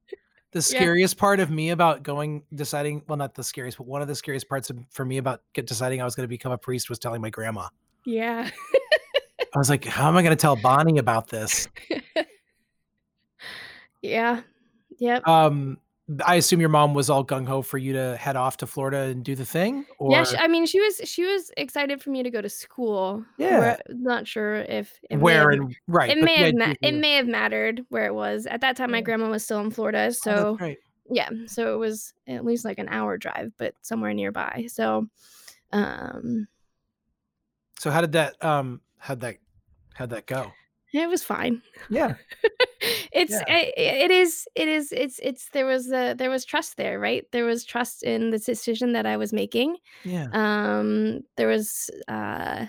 The 0.52 0.60
Yeah. 0.60 0.62
scariest 0.62 1.18
part 1.18 1.40
of 1.40 1.50
me 1.50 1.70
about 1.70 2.04
going 2.04 2.44
deciding 2.54 3.04
well, 3.08 3.18
not 3.18 3.36
the 3.36 3.44
scariest, 3.44 3.78
but 3.78 3.88
one 3.88 4.02
of 4.02 4.10
the 4.10 4.16
scariest 4.16 4.50
parts 4.50 4.70
of, 4.70 4.78
for 4.90 5.06
me 5.06 5.18
about 5.18 5.42
get, 5.54 5.66
deciding 5.66 6.02
I 6.02 6.06
was 6.06 6.14
going 6.14 6.26
to 6.26 6.30
become 6.30 6.52
a 6.52 6.58
priest 6.58 6.90
was 6.90 7.00
telling 7.00 7.22
my 7.22 7.30
grandma. 7.30 7.70
Yeah. 8.06 8.50
I 9.54 9.58
was 9.58 9.70
like, 9.70 9.86
how 9.86 10.10
am 10.10 10.18
I 10.18 10.24
going 10.24 10.36
to 10.36 10.42
tell 10.42 10.56
Bonnie 10.56 10.98
about 10.98 11.28
this? 11.28 11.68
yeah. 14.02 14.42
Yep. 14.98 15.28
Um, 15.28 15.78
I 16.26 16.36
assume 16.36 16.60
your 16.60 16.70
mom 16.70 16.94
was 16.94 17.10
all 17.10 17.24
gung 17.26 17.48
ho 17.48 17.62
for 17.62 17.78
you 17.78 17.94
to 17.94 18.18
head 18.18 18.36
off 18.36 18.58
to 18.58 18.68
Florida 18.68 19.04
and 19.04 19.24
do 19.24 19.36
the 19.36 19.46
thing, 19.46 19.86
or 20.00 20.12
Yeah, 20.12 20.24
sh 20.24 20.36
I 20.38 20.48
mean, 20.48 20.66
she 20.66 20.80
was 20.80 21.02
she 21.06 21.24
was 21.24 21.52
excited 21.58 22.02
for 22.02 22.10
me 22.10 22.24
to 22.24 22.30
go 22.30 22.42
to 22.42 22.50
school. 22.50 23.24
Yeah. 23.38 23.60
Where 23.60 23.80
not 23.90 24.28
sure 24.28 24.56
if 24.56 25.00
where 25.10 25.52
have 25.52 25.60
and 25.60 25.76
right. 25.88 26.10
it 26.10 26.24
may 26.24 26.36
have 26.36 26.56
ma 26.56 26.74
it 26.82 26.94
may 26.94 27.16
have 27.16 27.28
mattered 27.28 27.86
where 27.90 28.06
it 28.06 28.14
was. 28.14 28.46
At 28.46 28.62
that 28.62 28.76
time, 28.78 28.92
my 28.92 29.02
grandma 29.02 29.30
was 29.30 29.44
still 29.44 29.60
in 29.62 29.72
Florida, 29.72 30.08
Oh, 30.08 30.10
so 30.12 30.58
right. 30.60 30.78
yeah, 31.10 31.30
so 31.46 31.74
it 31.76 31.78
was 31.78 32.14
at 32.28 32.44
least 32.44 32.66
like 32.66 32.80
an 32.80 32.90
hour 32.90 33.18
drive, 33.18 33.54
but 33.58 33.76
somewhere 33.82 34.14
nearby. 34.14 34.66
So, 34.70 35.08
um, 35.72 36.48
So 37.80 37.92
how 37.92 38.02
did 38.02 38.14
that 38.14 38.44
um 38.44 38.82
how'd 38.98 39.22
that 39.22 39.38
how'd 39.94 40.10
that 40.10 40.26
go? 40.26 40.52
It 40.94 41.10
was 41.10 41.24
fine. 41.24 41.62
Yeah. 41.90 42.16
It's 43.14 43.32
Yeah. 43.32 43.44
i 43.48 43.74
it 43.78 44.10
is 44.10 44.48
it 44.56 44.68
is 44.68 44.92
it's 44.92 45.20
it's 45.22 45.50
there 45.50 45.66
was 45.68 45.92
a 45.92 46.14
there 46.16 46.30
was 46.32 46.46
trust 46.46 46.78
there, 46.78 46.98
right? 47.00 47.26
There 47.32 47.46
was 47.46 47.64
trust 47.66 48.04
in 48.04 48.32
the 48.32 48.40
decision 48.40 48.94
that 48.94 49.06
I 49.06 49.18
was 49.18 49.32
making. 49.34 49.78
Yeah. 50.04 50.28
Um, 50.34 51.22
there 51.38 51.48
was 51.48 51.90
uh 52.08 52.66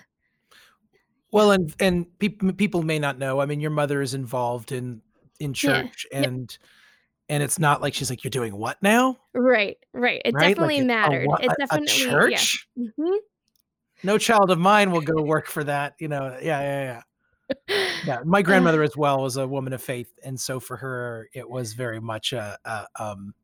Well, 1.30 1.52
and 1.52 1.72
and 1.80 2.18
people 2.18 2.52
people 2.52 2.82
may 2.82 2.98
not 2.98 3.18
know. 3.18 3.40
I 3.40 3.46
mean, 3.46 3.60
your 3.60 3.70
mother 3.70 4.02
is 4.02 4.12
involved 4.14 4.72
in 4.72 5.00
in 5.40 5.50
Yeah. 5.50 5.54
church, 5.82 6.06
Yep. 6.12 6.26
and 6.26 6.58
and 7.30 7.42
it's 7.42 7.58
not 7.58 7.80
like 7.80 7.94
she's 7.94 8.10
like, 8.10 8.22
"You're 8.24 8.30
doing 8.30 8.54
what 8.56 8.82
now?" 8.82 9.16
Right, 9.32 9.78
right. 9.94 10.20
It 10.24 10.34
Right? 10.34 10.42
Like 10.48 10.56
definitely 10.56 10.78
a, 10.80 10.82
a, 10.82 10.86
mattered. 10.86 11.26
what, 11.28 11.42
It 11.42 11.48
a, 11.50 11.52
a 11.52 11.56
definitely, 11.56 12.04
yeah. 12.04 12.10
church? 12.36 12.68
Mhm. 12.78 13.16
No 14.02 14.18
child 14.18 14.50
of 14.50 14.58
mine 14.58 14.90
will 14.90 15.00
go 15.00 15.22
work 15.22 15.46
for 15.46 15.64
that. 15.64 15.94
You 16.00 16.08
know? 16.08 16.36
Yeah, 16.42 16.60
yeah, 16.60 16.82
yeah. 16.84 17.02
Yeah. 18.02 18.20
My 18.24 18.42
Uh, 18.42 18.42
grandmother 18.42 18.82
as 18.82 18.96
well 18.96 19.22
was 19.22 19.36
a 19.36 19.46
woman 19.46 19.72
of 19.72 19.82
faith, 19.82 20.12
and 20.24 20.38
so 20.40 20.60
for 20.60 20.76
her, 20.78 21.28
it 21.34 21.48
was 21.48 21.72
very 21.74 22.00
much 22.00 22.32
a, 22.32 22.58
a 22.64 22.86
um. 22.98 23.34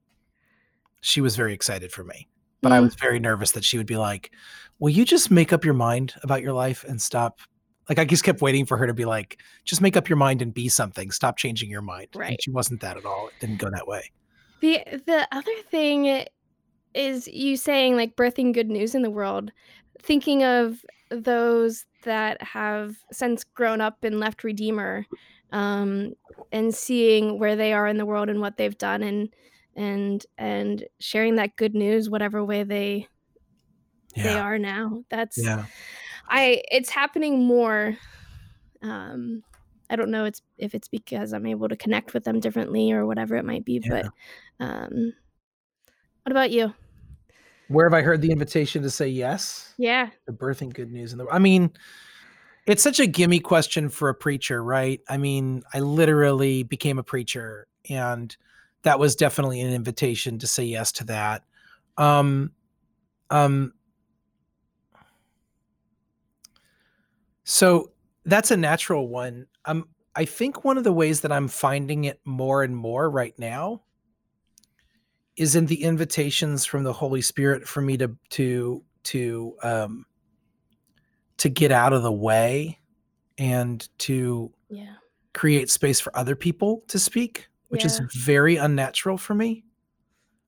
She 1.01 1.21
was 1.21 1.37
very 1.37 1.55
excited 1.55 1.93
for 1.93 2.03
me, 2.05 2.29
but 2.61 2.73
I 2.73 2.81
mm, 2.81 2.85
was 2.85 2.95
very 2.97 3.21
nervous 3.21 3.53
that 3.53 3.65
she 3.65 3.79
would 3.79 3.87
be 3.87 3.97
like, 3.97 4.33
"Will 4.81 4.91
you 4.91 5.05
just 5.05 5.31
make 5.31 5.53
up 5.53 5.65
your 5.65 5.75
mind 5.75 6.15
about 6.23 6.43
your 6.43 6.53
life 6.53 6.85
and 6.85 7.01
stop?" 7.01 7.41
Like 7.89 7.99
I 7.99 8.05
just 8.05 8.25
kept 8.25 8.43
waiting 8.43 8.67
for 8.67 8.77
her 8.77 8.87
to 8.87 8.95
be 8.95 9.05
like, 9.05 9.41
"Just 9.65 9.81
make 9.81 9.97
up 9.97 10.09
your 10.09 10.17
mind 10.19 10.43
and 10.43 10.53
be 10.53 10.69
something. 10.69 11.11
Stop 11.13 11.37
changing 11.37 11.71
your 11.71 11.83
mind." 11.83 12.09
And 12.21 12.21
Right. 12.21 12.41
she 12.41 12.51
wasn't 12.51 12.81
that 12.81 12.97
at 12.97 13.05
all. 13.07 13.29
It 13.29 13.39
didn't 13.41 13.59
go 13.59 13.71
that 13.71 13.87
way. 13.87 14.11
The 14.61 14.81
the 15.07 15.29
other 15.33 15.53
thing 15.71 16.25
is 16.95 17.29
you 17.29 17.57
saying 17.57 17.97
like 17.97 18.17
birthing 18.17 18.53
good 18.53 18.69
news 18.71 18.95
in 18.95 19.03
the 19.03 19.11
world, 19.11 19.53
thinking 20.03 20.43
of 20.45 20.85
those 21.11 21.87
that 22.09 22.43
have 22.43 22.97
since 23.13 23.45
grown 23.45 23.81
up 23.81 24.03
and 24.05 24.19
left 24.21 24.45
Redeemer, 24.45 25.07
um, 25.53 26.15
and 26.53 26.75
seeing 26.75 27.39
where 27.39 27.57
they 27.57 27.73
are 27.73 27.87
in 27.87 27.99
the 27.99 28.07
world 28.07 28.29
and 28.29 28.41
what 28.41 28.57
they've 28.57 28.77
done 28.79 29.03
and 29.05 29.33
and 29.77 30.27
and 30.37 30.85
sharing 30.99 31.37
that 31.37 31.57
good 31.57 31.75
news 31.75 32.11
whatever 32.11 32.45
way 32.45 32.65
they 32.65 33.07
they 34.17 34.39
are 34.39 34.59
now. 34.59 35.05
That's 35.11 35.39
Yeah. 35.39 35.67
I 36.29 36.63
it's 36.71 36.91
happening 36.91 37.45
more. 37.47 37.97
Um, 38.83 39.45
I 39.91 39.97
don't 39.97 40.11
know 40.11 40.25
it's 40.25 40.43
if 40.59 40.75
it's 40.75 40.89
because 40.89 41.33
I'm 41.33 41.47
able 41.47 41.69
to 41.69 41.77
connect 41.77 42.15
with 42.15 42.25
them 42.25 42.41
differently 42.41 42.93
or 42.93 43.07
whatever 43.07 43.37
it 43.37 43.45
might 43.45 43.65
be, 43.65 43.83
Yeah. 43.85 44.09
but 44.59 44.65
um, 44.65 45.13
what 46.25 46.33
about 46.33 46.51
you? 46.51 46.75
Where 47.69 47.87
have 47.87 47.95
I 47.95 48.03
heard 48.03 48.23
the 48.23 48.31
invitation 48.33 48.83
to 48.83 48.91
say 48.91 49.09
yes? 49.09 49.75
Yeah, 49.77 50.11
The 50.27 50.33
birthing 50.33 50.73
good 50.73 50.91
news 50.91 51.13
in 51.13 51.19
the 51.19 51.27
I 51.31 51.39
mean, 51.39 51.71
it's 52.67 52.83
such 52.83 53.01
a 53.01 53.07
gimme 53.07 53.41
question 53.41 53.89
for 53.89 54.09
a 54.09 54.15
preacher, 54.15 54.63
right? 54.63 55.01
I 55.09 55.17
mean, 55.17 55.63
I 55.75 55.81
literally 55.81 56.63
became 56.63 56.99
a 56.99 57.03
preacher 57.03 57.67
and 57.89 58.35
that 58.83 58.99
was 58.99 59.17
definitely 59.17 59.61
an 59.61 59.73
invitation 59.73 60.39
to 60.39 60.47
say 60.47 60.65
yes 60.65 60.93
to 60.93 61.05
that. 61.05 61.45
Um 61.97 62.53
um 63.31 63.75
so 67.45 67.93
that's 68.25 68.51
a 68.51 68.57
natural 68.57 69.09
one. 69.09 69.47
Um 69.65 69.89
I 70.15 70.25
think 70.25 70.65
one 70.65 70.79
of 70.79 70.85
the 70.85 70.93
ways 70.93 71.21
that 71.21 71.33
I'm 71.33 71.49
finding 71.49 72.05
it 72.05 72.21
more 72.25 72.63
and 72.63 72.77
more 72.77 73.09
right 73.09 73.39
now 73.39 73.83
is 75.39 75.55
in 75.55 75.67
the 75.67 75.83
invitations 75.83 76.65
from 76.65 76.83
the 76.83 76.93
Holy 76.93 77.23
Spirit 77.23 77.67
for 77.67 77.81
me 77.81 77.97
to 77.97 78.17
to 78.31 78.85
to 79.05 79.57
um 79.63 80.05
to 81.39 81.49
get 81.49 81.73
out 81.73 81.93
of 81.93 82.03
the 82.03 82.13
way 82.13 82.79
and 83.39 83.89
to 83.99 84.53
yeah, 84.69 84.95
create 85.33 85.71
space 85.71 86.01
for 86.01 86.17
other 86.17 86.35
people 86.35 86.83
to 86.89 86.99
speak, 86.99 87.49
which 87.69 87.85
is 87.85 88.01
very 88.13 88.57
unnatural 88.57 89.17
for 89.17 89.35
me. 89.35 89.65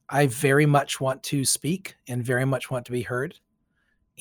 I 0.08 0.26
very 0.26 0.66
much 0.66 1.00
want 1.00 1.22
to 1.24 1.44
speak 1.44 1.94
and 2.08 2.24
very 2.24 2.44
much 2.44 2.70
want 2.70 2.84
to 2.86 2.92
be 2.92 3.02
heard. 3.02 3.38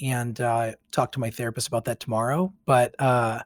And 0.03 0.39
uh, 0.39 0.73
talk 0.91 1.11
to 1.13 1.19
my 1.19 1.31
therapist 1.31 1.67
about 1.67 1.85
that 1.85 1.99
tomorrow. 1.99 2.53
But 2.65 2.93
uh, 2.99 3.39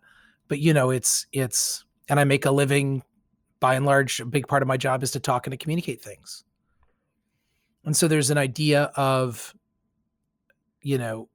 but 0.50 0.60
you 0.60 0.74
know, 0.74 0.90
it's 0.90 1.26
it's 1.32 1.86
and 2.10 2.20
I 2.20 2.26
make 2.26 2.46
a 2.46 2.52
living 2.52 3.02
by 3.62 3.76
and 3.76 3.86
large, 3.86 4.20
a 4.20 4.26
big 4.26 4.46
part 4.48 4.62
of 4.62 4.68
my 4.68 4.76
job 4.76 5.04
is 5.04 5.12
to 5.12 5.22
talk 5.22 5.48
and 5.48 5.52
to 5.52 5.58
communicate 5.58 6.02
things. 6.02 6.44
And 7.86 7.96
so 7.96 8.08
there's 8.08 8.30
an 8.30 8.38
idea 8.38 8.84
of, 8.96 9.54
you 10.82 10.98
know, 10.98 11.30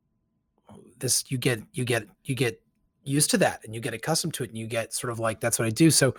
this 0.99 1.31
you 1.31 1.39
get 1.39 1.63
you 1.73 1.85
get 1.85 2.09
you 2.25 2.35
get 2.35 2.61
used 3.05 3.31
to 3.31 3.39
that 3.39 3.61
and 3.65 3.75
you 3.75 3.81
get 3.81 3.95
accustomed 3.95 4.35
to 4.35 4.45
it 4.45 4.51
and 4.51 4.59
you 4.59 4.67
get 4.67 4.93
sort 4.93 5.11
of 5.13 5.19
like 5.19 5.41
that's 5.41 5.59
what 5.59 5.67
I 5.67 5.71
do. 5.71 5.91
So 5.91 6.15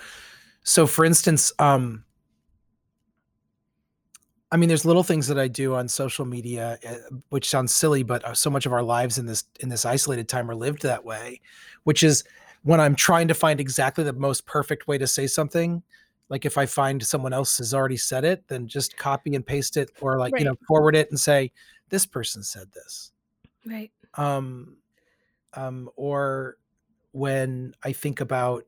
so 0.64 0.88
for 0.88 1.06
instance, 1.06 1.52
um 1.60 2.04
I 4.52 4.58
mean 4.58 4.70
there's 4.70 4.86
little 4.86 5.04
things 5.04 5.28
that 5.28 5.38
I 5.38 5.48
do 5.48 5.76
on 5.76 5.88
social 5.88 6.26
media 6.26 6.80
uh, 6.88 6.96
which 7.30 7.50
sounds 7.50 7.74
silly 7.74 8.04
but 8.04 8.24
uh, 8.26 8.34
so 8.34 8.50
much 8.50 8.66
of 8.66 8.74
our 8.74 8.84
lives 8.84 9.18
in 9.18 9.26
this 9.26 9.44
in 9.60 9.70
this 9.70 9.86
isolated 9.86 10.28
time 10.30 10.50
are 10.50 10.56
lived 10.56 10.82
that 10.84 11.04
way, 11.04 11.42
which 11.84 12.02
is 12.04 12.24
when 12.64 12.80
I'm 12.80 12.96
trying 12.96 13.28
to 13.28 13.34
find 13.34 13.60
exactly 13.60 14.04
the 14.04 14.14
most 14.14 14.46
perfect 14.46 14.88
way 14.88 14.98
to 14.98 15.08
say 15.08 15.28
something, 15.28 15.84
like 16.30 16.46
if 16.46 16.58
I 16.58 16.66
find 16.66 17.04
someone 17.06 17.34
else 17.34 17.58
has 17.58 17.74
already 17.74 17.98
said 17.98 18.24
it, 18.24 18.48
then 18.48 18.68
just 18.68 18.96
copy 18.98 19.36
and 19.36 19.46
paste 19.46 19.78
it 19.78 19.90
or 20.00 20.20
like, 20.20 20.38
you 20.38 20.46
know, 20.46 20.56
forward 20.68 20.96
it 20.96 21.10
and 21.10 21.20
say, 21.20 21.52
this 21.90 22.06
person 22.06 22.44
said 22.44 22.72
this. 22.72 23.12
Right. 23.66 23.92
Um, 24.14 24.78
um, 25.56 25.90
or 25.96 26.58
when 27.12 27.74
I 27.84 27.94
think 27.94 28.22
about 28.22 28.66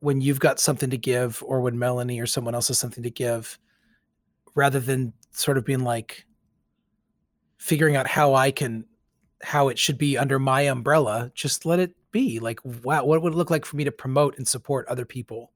when 0.00 0.22
you've 0.22 0.40
got 0.40 0.58
something 0.58 0.88
to 0.90 0.96
give 0.96 1.42
or 1.44 1.60
when 1.60 1.78
Melanie 1.78 2.18
or 2.18 2.26
someone 2.26 2.54
else 2.54 2.68
has 2.68 2.78
something 2.78 3.02
to 3.02 3.10
give, 3.10 3.58
rather 4.54 4.80
than 4.80 5.12
sort 5.30 5.58
of 5.58 5.64
being 5.64 5.84
like 5.84 6.24
figuring 7.58 7.94
out 7.94 8.06
how 8.06 8.34
I 8.34 8.50
can 8.50 8.84
how 9.42 9.68
it 9.68 9.78
should 9.78 9.98
be 9.98 10.18
under 10.18 10.38
my 10.38 10.62
umbrella, 10.62 11.30
just 11.34 11.64
let 11.64 11.78
it 11.78 11.94
be. 12.10 12.38
Like, 12.40 12.60
wow, 12.64 13.04
what 13.04 13.22
would 13.22 13.32
it 13.32 13.36
look 13.36 13.50
like 13.50 13.64
for 13.64 13.76
me 13.76 13.84
to 13.84 13.92
promote 13.92 14.36
and 14.36 14.46
support 14.46 14.86
other 14.88 15.04
people? 15.04 15.52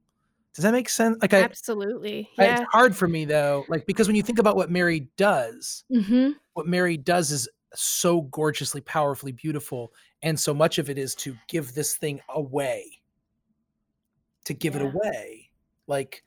Does 0.55 0.63
that 0.63 0.73
make 0.73 0.89
sense? 0.89 1.19
Like 1.21 1.35
I, 1.35 1.43
Absolutely. 1.43 2.31
I- 2.39 2.45
Yeah. 2.45 2.61
it's 2.63 2.71
hard 2.71 2.97
for 2.97 3.09
me 3.09 3.25
though, 3.25 3.65
like 3.69 3.87
because 3.87 4.07
when 4.07 4.17
you 4.17 4.23
think 4.23 4.39
about 4.39 4.57
what 4.57 4.71
Mary 4.71 5.09
does, 5.17 5.85
Mm-hmm. 5.93 6.31
what 6.55 6.67
Mary 6.67 6.97
does 6.97 7.31
is 7.33 7.49
so 7.75 8.23
gorgeously, 8.23 8.81
powerfully 8.83 9.33
beautiful, 9.33 9.93
and 10.23 10.39
so 10.39 10.55
much 10.55 10.79
of 10.79 10.89
it 10.89 10.97
is 10.97 11.15
to 11.17 11.37
give 11.49 11.75
this 11.75 11.97
thing 11.97 12.21
away. 12.29 13.01
To 14.45 14.55
give 14.55 14.77
it 14.77 14.83
away. 14.83 15.51
Like 15.89 16.23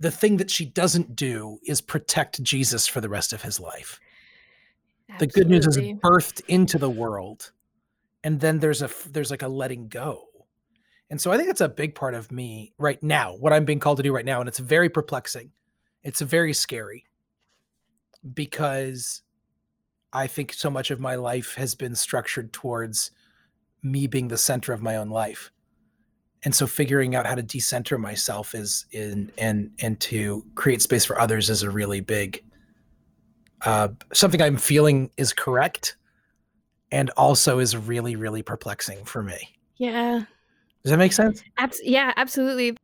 the 0.00 0.10
thing 0.10 0.36
that 0.38 0.50
she 0.50 0.66
doesn't 0.66 1.16
do 1.16 1.58
is 1.64 1.80
protect 1.80 2.42
Jesus 2.42 2.86
for 2.86 3.00
the 3.00 3.08
rest 3.08 3.32
of 3.32 3.40
his 3.42 3.58
life. 3.58 4.00
The 5.18 5.26
good 5.26 5.48
news 5.48 5.66
is 5.66 5.76
birthed 5.76 6.42
into 6.48 6.78
the 6.78 6.90
world, 6.90 7.52
and 8.24 8.40
then 8.40 8.58
there's 8.58 8.82
a 8.82 8.90
there's 9.10 9.30
like 9.30 9.42
a 9.42 9.48
letting 9.48 9.88
go. 9.88 10.24
And 11.12 11.20
so 11.20 11.30
I 11.30 11.36
think 11.36 11.50
it's 11.50 11.60
a 11.60 11.68
big 11.68 11.94
part 11.94 12.14
of 12.14 12.32
me 12.32 12.72
right 12.78 13.00
now, 13.02 13.34
what 13.34 13.52
I'm 13.52 13.66
being 13.66 13.80
called 13.80 13.98
to 13.98 14.02
do 14.02 14.14
right 14.14 14.24
now, 14.24 14.40
and 14.40 14.48
it's 14.48 14.58
very 14.58 14.88
perplexing. 14.88 15.50
It's 16.02 16.22
very 16.22 16.54
scary 16.54 17.04
because 18.32 19.20
I 20.10 20.26
think 20.26 20.54
so 20.54 20.70
much 20.70 20.90
of 20.90 21.00
my 21.00 21.16
life 21.16 21.54
has 21.56 21.74
been 21.74 21.94
structured 21.94 22.54
towards 22.54 23.10
me 23.82 24.06
being 24.06 24.28
the 24.28 24.38
center 24.38 24.72
of 24.72 24.80
my 24.80 24.96
own 24.96 25.10
life. 25.10 25.52
And 26.44 26.54
so 26.54 26.66
figuring 26.66 27.14
out 27.14 27.26
how 27.26 27.34
to 27.34 27.42
decenter 27.42 27.98
myself 27.98 28.54
is 28.54 28.86
in 28.90 29.30
and 29.36 29.70
and 29.80 30.00
to 30.00 30.46
create 30.54 30.80
space 30.80 31.04
for 31.04 31.20
others 31.20 31.50
is 31.50 31.62
a 31.62 31.70
really 31.70 32.00
big 32.00 32.42
uh 33.66 33.88
something 34.14 34.40
I'm 34.40 34.56
feeling 34.56 35.10
is 35.18 35.34
correct 35.34 35.98
and 36.90 37.10
also 37.18 37.58
is 37.58 37.76
really 37.76 38.16
really 38.16 38.42
perplexing 38.42 39.04
for 39.04 39.22
me. 39.22 39.50
Yeah. 39.76 40.22
Does 40.84 40.90
that 40.90 40.98
make 40.98 41.12
sense? 41.12 41.42
Abs- 41.58 41.80
yeah. 41.84 42.12
Absolutely. 42.16 42.76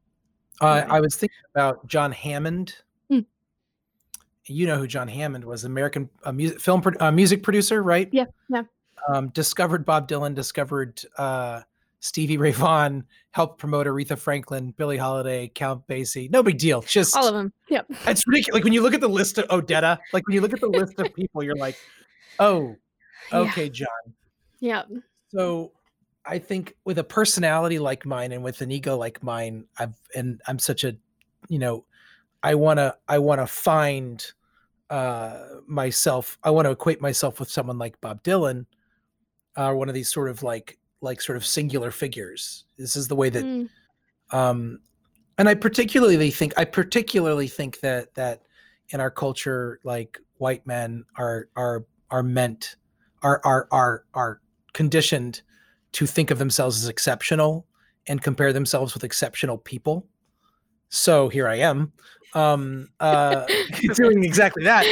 Uh, 0.61 0.85
I 0.89 1.01
was 1.01 1.17
thinking 1.17 1.37
about 1.55 1.87
John 1.87 2.11
Hammond. 2.13 2.75
Hmm. 3.11 3.21
You 4.47 4.67
know 4.67 4.77
who 4.79 4.87
John 4.87 5.09
Hammond 5.09 5.45
was? 5.45 5.65
American 5.65 6.09
uh, 6.25 6.33
music 6.33 6.61
film 6.61 6.81
pro- 6.81 6.99
uh, 7.01 7.11
music 7.13 7.43
producer, 7.43 7.83
right? 7.83 8.09
Yeah, 8.13 8.25
yeah. 8.49 8.63
Um, 9.09 9.29
discovered 9.29 9.85
Bob 9.85 10.09
Dylan, 10.09 10.35
discovered 10.35 11.01
uh, 11.17 11.63
Stevie 12.01 12.37
Ray 12.39 12.53
Vaughan, 12.53 13.05
helped 13.31 13.59
promote 13.59 13.87
Aretha 13.87 14.19
Franklin, 14.19 14.73
Billie 14.77 14.97
Holiday, 14.97 15.49
Count 15.55 15.87
Basie. 15.87 16.31
No 16.31 16.43
big 16.43 16.59
deal. 16.59 16.81
Just 16.83 17.17
All 17.17 17.29
of 17.29 17.35
them. 17.35 17.53
Yep. 17.69 17.87
it's 18.07 18.27
ridiculous. 18.27 18.55
Like 18.55 18.65
when 18.65 18.73
you 18.73 18.83
look 18.83 18.95
at 18.95 19.01
the 19.01 19.09
list 19.09 19.39
of 19.39 19.47
Odetta, 19.49 19.99
like 20.13 20.27
when 20.27 20.35
you 20.35 20.41
look 20.41 20.53
at 20.53 20.61
the 20.61 20.69
list 20.69 20.99
of 20.99 21.15
people, 21.15 21.43
you're 21.43 21.55
like, 21.57 21.77
oh, 22.39 22.75
Yeah. 23.33 23.39
okay, 23.41 23.69
John. 23.69 23.89
Yeah. 24.61 24.83
So 25.29 25.73
I 26.29 26.39
think 26.39 26.75
with 26.85 26.99
a 26.99 27.05
personality 27.05 27.79
like 27.79 28.05
mine 28.05 28.33
and 28.33 28.45
with 28.45 28.61
an 28.61 28.71
ego 28.71 28.97
like 28.97 29.23
mine, 29.23 29.65
I've 29.79 29.95
and 30.15 30.41
I'm 30.47 30.59
such 30.59 30.85
a, 30.85 30.95
you 31.49 31.59
know, 31.59 31.85
I 32.43 32.55
wanna 32.55 32.97
I 33.09 33.19
wanna 33.19 33.47
find 33.47 34.25
uh 34.91 35.45
myself. 35.67 36.39
I 36.43 36.51
want 36.51 36.67
to 36.67 36.71
equate 36.71 37.01
myself 37.01 37.41
with 37.41 37.51
someone 37.51 37.79
like 37.79 38.01
Bob 38.01 38.23
Dylan, 38.23 38.67
uh, 39.57 39.73
one 39.73 39.89
of 39.89 39.95
these 39.95 40.13
sort 40.13 40.29
of 40.29 40.43
like 40.43 40.79
like 41.01 41.21
sort 41.21 41.37
of 41.37 41.47
singular 41.47 41.91
figures. 41.91 42.65
This 42.77 42.95
is 42.97 43.09
the 43.09 43.17
way 43.17 43.31
that 43.31 43.45
Mm. 43.45 43.69
um 44.31 44.81
and 45.39 45.49
i 45.49 45.55
particularly 45.55 46.31
think 46.31 46.53
i 46.59 46.65
particularly 46.65 47.49
think 47.49 47.81
that 47.81 48.13
that 48.15 48.43
in 48.91 49.01
our 49.01 49.11
culture 49.11 49.81
like 49.85 50.19
white 50.37 50.67
men 50.67 51.05
are 51.17 51.49
are 51.57 51.87
are 52.11 52.23
meant 52.23 52.77
are 53.23 53.41
are 53.45 53.69
are 53.71 54.05
are 54.15 54.41
conditioned 54.75 55.43
to 55.99 56.07
think 56.07 56.31
of 56.31 56.39
themselves 56.39 56.81
as 56.81 56.89
exceptional 56.89 57.67
and 58.07 58.23
compare 58.23 58.53
themselves 58.53 58.95
with 58.95 59.03
exceptional 59.03 59.59
people 59.59 60.07
so 60.91 61.29
here 61.29 61.49
i 61.49 61.57
am 61.57 61.93
um 62.35 62.89
uh 63.01 63.45
doing 63.95 64.23
exactly 64.23 64.63
that 64.63 64.85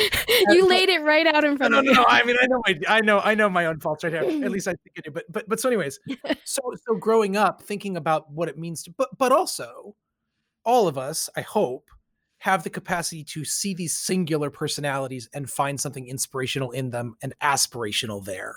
you 0.49 0.62
but- 0.62 0.71
laid 0.71 0.88
it 0.88 1.03
right 1.03 1.27
out 1.29 1.45
in 1.45 1.57
front 1.57 1.73
no, 1.73 1.79
of 1.79 1.85
me. 1.85 1.92
no, 1.92 2.03
no. 2.03 2.07
I 2.09 2.25
mean, 2.25 2.37
I 2.40 2.47
know, 2.47 2.62
my, 2.66 2.79
I 2.88 3.01
know, 3.01 3.21
I 3.21 3.35
know 3.35 3.49
my 3.49 3.66
own 3.66 3.81
faults 3.81 4.05
right 4.05 4.12
here. 4.12 4.23
At 4.23 4.51
least 4.51 4.69
I 4.69 4.73
think 4.73 4.92
I 4.99 5.01
do. 5.03 5.11
But, 5.11 5.25
but, 5.31 5.49
but 5.49 5.61
so, 5.61 5.69
anyways, 5.69 5.99
so, 6.45 6.61
so 6.87 6.95
growing 6.97 7.37
up, 7.37 7.62
thinking 7.62 7.97
about 7.97 8.31
what 8.31 8.49
it 8.49 8.59
means 8.59 8.83
to, 8.85 8.95
but, 8.97 9.09
but 9.19 9.33
also, 9.33 9.95
all 10.64 10.88
of 10.88 10.99
us, 10.99 11.29
I 11.37 11.40
hope, 11.42 11.90
have 12.38 12.62
the 12.62 12.71
capacity 12.71 13.25
to 13.25 13.45
see 13.45 13.75
these 13.75 13.97
singular 13.97 14.51
personalities 14.51 15.29
and 15.33 15.49
find 15.49 15.81
something 15.81 16.07
inspirational 16.07 16.71
in 16.71 16.90
them 16.90 17.16
and 17.23 17.35
aspirational 17.42 18.25
there, 18.25 18.57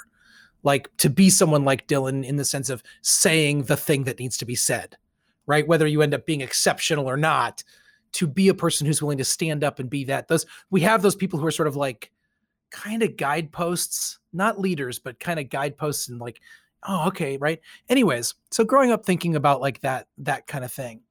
like 0.63 0.89
to 0.97 1.09
be 1.09 1.29
someone 1.29 1.63
like 1.63 1.87
Dylan 1.87 2.25
in 2.25 2.35
the 2.35 2.45
sense 2.45 2.69
of 2.69 2.83
saying 3.01 3.63
the 3.63 3.77
thing 3.77 4.03
that 4.03 4.19
needs 4.19 4.37
to 4.37 4.45
be 4.45 4.55
said, 4.55 4.97
right? 5.45 5.67
Whether 5.67 5.87
you 5.87 6.01
end 6.01 6.13
up 6.13 6.25
being 6.25 6.41
exceptional 6.41 7.09
or 7.09 7.17
not, 7.17 7.63
to 8.11 8.27
be 8.27 8.49
a 8.49 8.53
person 8.53 8.87
who's 8.87 9.01
willing 9.01 9.17
to 9.17 9.23
stand 9.23 9.63
up 9.63 9.79
and 9.79 9.89
be 9.89 10.03
that. 10.05 10.27
Those 10.27 10.45
we 10.69 10.81
have 10.81 11.01
those 11.01 11.15
people 11.15 11.39
who 11.39 11.45
are 11.45 11.51
sort 11.51 11.67
of 11.67 11.75
like 11.75 12.11
kind 12.71 13.03
of 13.03 13.17
guideposts, 13.17 14.19
not 14.33 14.59
leaders, 14.59 14.99
but 14.99 15.19
kind 15.19 15.39
of 15.39 15.49
guideposts 15.49 16.09
and 16.09 16.19
like, 16.19 16.41
oh, 16.87 17.07
okay, 17.07 17.37
right. 17.37 17.59
Anyways, 17.87 18.35
so 18.51 18.63
growing 18.63 18.91
up 18.91 19.05
thinking 19.05 19.35
about 19.35 19.61
like 19.61 19.81
that, 19.81 20.07
that 20.19 20.47
kind 20.47 20.63
of 20.63 20.71
thing. 20.71 21.01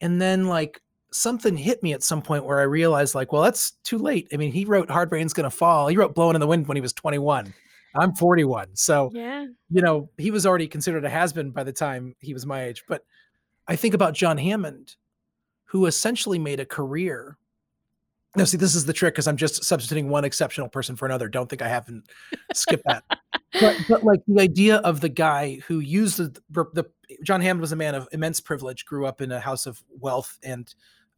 And 0.00 0.20
then 0.20 0.46
like 0.46 0.80
something 1.10 1.56
hit 1.56 1.82
me 1.82 1.92
at 1.92 2.02
some 2.02 2.22
point 2.22 2.44
where 2.44 2.60
I 2.60 2.64
realized 2.64 3.14
like, 3.14 3.32
well, 3.32 3.42
that's 3.42 3.72
too 3.82 3.98
late. 3.98 4.28
I 4.32 4.36
mean, 4.36 4.52
he 4.52 4.64
wrote 4.64 4.90
Hard 4.90 5.10
Rain's 5.10 5.32
Gonna 5.32 5.50
Fall. 5.50 5.88
He 5.88 5.96
wrote 5.96 6.14
Blowing 6.14 6.36
in 6.36 6.40
the 6.40 6.46
Wind 6.46 6.68
when 6.68 6.76
he 6.76 6.82
was 6.82 6.92
21. 6.92 7.52
I'm 7.98 8.14
41. 8.14 8.76
So, 8.76 9.10
Yeah. 9.12 9.46
you 9.70 9.82
know, 9.82 10.10
he 10.18 10.30
was 10.30 10.46
already 10.46 10.68
considered 10.68 11.04
a 11.04 11.10
has-been 11.10 11.50
by 11.50 11.64
the 11.64 11.72
time 11.72 12.14
he 12.20 12.32
was 12.32 12.46
my 12.46 12.64
age. 12.64 12.84
But 12.88 13.04
I 13.66 13.76
think 13.76 13.94
about 13.94 14.14
John 14.14 14.38
Hammond, 14.38 14.96
who 15.64 15.86
essentially 15.86 16.38
made 16.38 16.60
a 16.60 16.66
career. 16.66 17.36
Now, 18.36 18.44
see, 18.44 18.56
this 18.56 18.74
is 18.74 18.84
the 18.84 18.92
trick 18.92 19.14
because 19.14 19.26
I'm 19.26 19.36
just 19.36 19.64
substituting 19.64 20.08
one 20.08 20.24
exceptional 20.24 20.68
person 20.68 20.96
for 20.96 21.06
another. 21.06 21.28
Don't 21.28 21.48
think 21.48 21.62
I 21.62 21.68
haven't 21.68 22.04
skipped 22.54 22.84
that. 22.86 23.04
But, 23.60 23.76
but 23.88 24.04
like 24.04 24.20
the 24.28 24.40
idea 24.40 24.76
of 24.76 25.00
the 25.00 25.08
guy 25.08 25.60
who 25.66 25.80
used 25.80 26.18
the, 26.18 26.40
the 26.74 26.84
John 27.24 27.40
Hammond 27.40 27.62
was 27.62 27.72
a 27.72 27.76
man 27.76 27.94
of 27.94 28.06
immense 28.12 28.40
privilege, 28.40 28.84
grew 28.84 29.06
up 29.06 29.20
in 29.20 29.32
a 29.32 29.40
house 29.40 29.66
of 29.66 29.82
wealth 29.98 30.38
and 30.42 30.72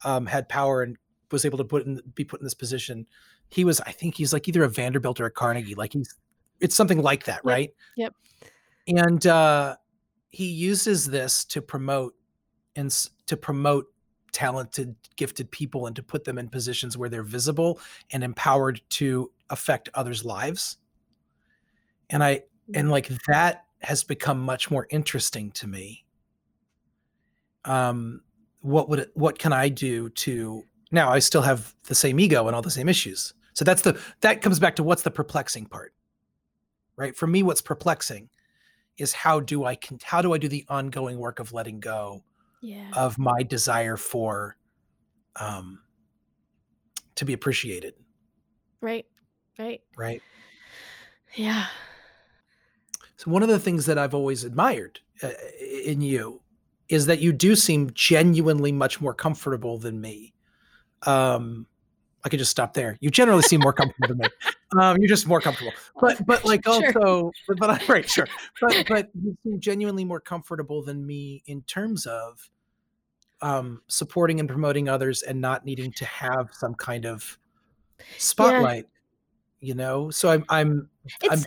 um, 0.04 0.26
had 0.26 0.48
power 0.48 0.82
and 0.82 0.96
was 1.32 1.44
able 1.44 1.58
to 1.58 1.64
put 1.64 1.84
in, 1.86 2.00
be 2.14 2.24
put 2.24 2.40
in 2.40 2.44
this 2.44 2.54
position. 2.54 3.06
He 3.48 3.64
was, 3.64 3.80
I 3.80 3.92
think, 3.92 4.14
he's 4.16 4.32
like 4.32 4.46
either 4.48 4.62
a 4.62 4.68
Vanderbilt 4.68 5.20
or 5.20 5.26
a 5.26 5.30
Carnegie. 5.30 5.74
Like 5.74 5.92
he's, 5.92 6.14
it's 6.60 6.74
something 6.74 7.02
like 7.02 7.24
that, 7.24 7.40
right? 7.44 7.70
Yep. 7.96 8.14
And 8.86 9.26
uh, 9.26 9.76
he 10.30 10.46
uses 10.46 11.06
this 11.06 11.44
to 11.46 11.62
promote 11.62 12.14
and 12.76 12.90
to 13.26 13.36
promote 13.36 13.86
talented, 14.32 14.94
gifted 15.16 15.50
people 15.50 15.86
and 15.86 15.96
to 15.96 16.02
put 16.02 16.24
them 16.24 16.38
in 16.38 16.48
positions 16.48 16.96
where 16.96 17.08
they're 17.08 17.22
visible 17.22 17.80
and 18.12 18.22
empowered 18.22 18.80
to 18.90 19.30
affect 19.50 19.88
others' 19.94 20.24
lives. 20.24 20.76
And 22.08 22.22
I 22.22 22.42
and 22.74 22.90
like 22.90 23.08
that 23.26 23.64
has 23.82 24.04
become 24.04 24.40
much 24.40 24.70
more 24.70 24.86
interesting 24.90 25.50
to 25.52 25.66
me. 25.66 26.04
Um, 27.64 28.22
what 28.60 28.88
would 28.88 29.00
it, 29.00 29.10
what 29.14 29.38
can 29.38 29.52
I 29.52 29.68
do 29.68 30.08
to 30.10 30.62
now? 30.90 31.10
I 31.10 31.18
still 31.18 31.42
have 31.42 31.74
the 31.84 31.94
same 31.94 32.20
ego 32.20 32.46
and 32.46 32.54
all 32.54 32.62
the 32.62 32.70
same 32.70 32.88
issues. 32.88 33.34
So 33.54 33.64
that's 33.64 33.82
the 33.82 34.00
that 34.20 34.42
comes 34.42 34.58
back 34.58 34.76
to 34.76 34.82
what's 34.82 35.02
the 35.02 35.10
perplexing 35.10 35.66
part, 35.66 35.92
right? 37.00 37.16
For 37.16 37.26
me, 37.26 37.42
what's 37.42 37.62
perplexing 37.62 38.28
is 38.98 39.12
how 39.14 39.40
do 39.40 39.64
I 39.64 39.74
can 39.74 39.98
how 40.04 40.20
do 40.22 40.34
I 40.34 40.38
do 40.38 40.48
the 40.48 40.66
ongoing 40.68 41.18
work 41.18 41.38
of 41.40 41.52
letting 41.52 41.80
go 41.80 42.22
Yeah. 42.60 42.90
of 42.92 43.18
my 43.18 43.42
desire 43.42 43.96
for 43.96 44.56
um 45.36 45.80
to 47.14 47.24
be 47.24 47.32
appreciated 47.32 47.94
right. 48.80 49.06
Right. 49.58 49.82
right 49.96 50.22
Yeah. 51.34 51.66
so 53.16 53.30
one 53.30 53.42
of 53.42 53.48
the 53.48 53.58
things 53.58 53.86
that 53.86 53.98
i've 53.98 54.14
always 54.14 54.42
admired 54.42 55.00
uh, 55.22 55.30
in 55.84 56.00
you 56.00 56.42
is 56.88 57.06
that 57.06 57.20
you 57.20 57.32
do 57.32 57.54
seem 57.54 57.90
genuinely 57.92 58.72
much 58.72 59.00
more 59.00 59.14
comfortable 59.14 59.78
than 59.78 60.00
me 60.00 60.34
um 61.06 61.66
I 62.24 62.28
could 62.28 62.38
just 62.38 62.50
stop 62.50 62.74
there. 62.74 62.96
You 63.00 63.10
generally 63.10 63.42
seem 63.42 63.60
more 63.60 63.72
comfortable 63.72 64.08
than 64.08 64.18
me. 64.18 64.30
Um, 64.78 64.98
you're 64.98 65.08
just 65.08 65.26
more 65.26 65.40
comfortable. 65.40 65.76
But 66.00 66.24
but 66.26 66.44
like 66.44 66.64
Sure. 66.64 66.72
also 66.72 67.32
but, 67.48 67.58
but 67.58 67.70
I 67.70 67.82
right, 67.88 68.08
sure. 68.08 68.28
But 68.60 68.76
but 68.88 69.08
you 69.20 69.36
seem 69.42 69.60
genuinely 69.60 70.04
more 70.04 70.20
comfortable 70.20 70.82
than 70.82 71.06
me 71.06 71.42
in 71.46 71.62
terms 71.62 72.06
of 72.06 72.50
um 73.42 73.80
supporting 73.88 74.38
and 74.38 74.48
promoting 74.48 74.88
others 74.88 75.22
and 75.22 75.40
not 75.40 75.64
needing 75.64 75.92
to 75.92 76.04
have 76.04 76.50
some 76.52 76.74
kind 76.74 77.06
of 77.06 77.38
spotlight, 78.18 78.86
you 79.60 79.74
know? 79.74 80.10
So 80.10 80.30
I'm 80.30 80.44
I'm 80.48 80.88
I'm 81.30 81.42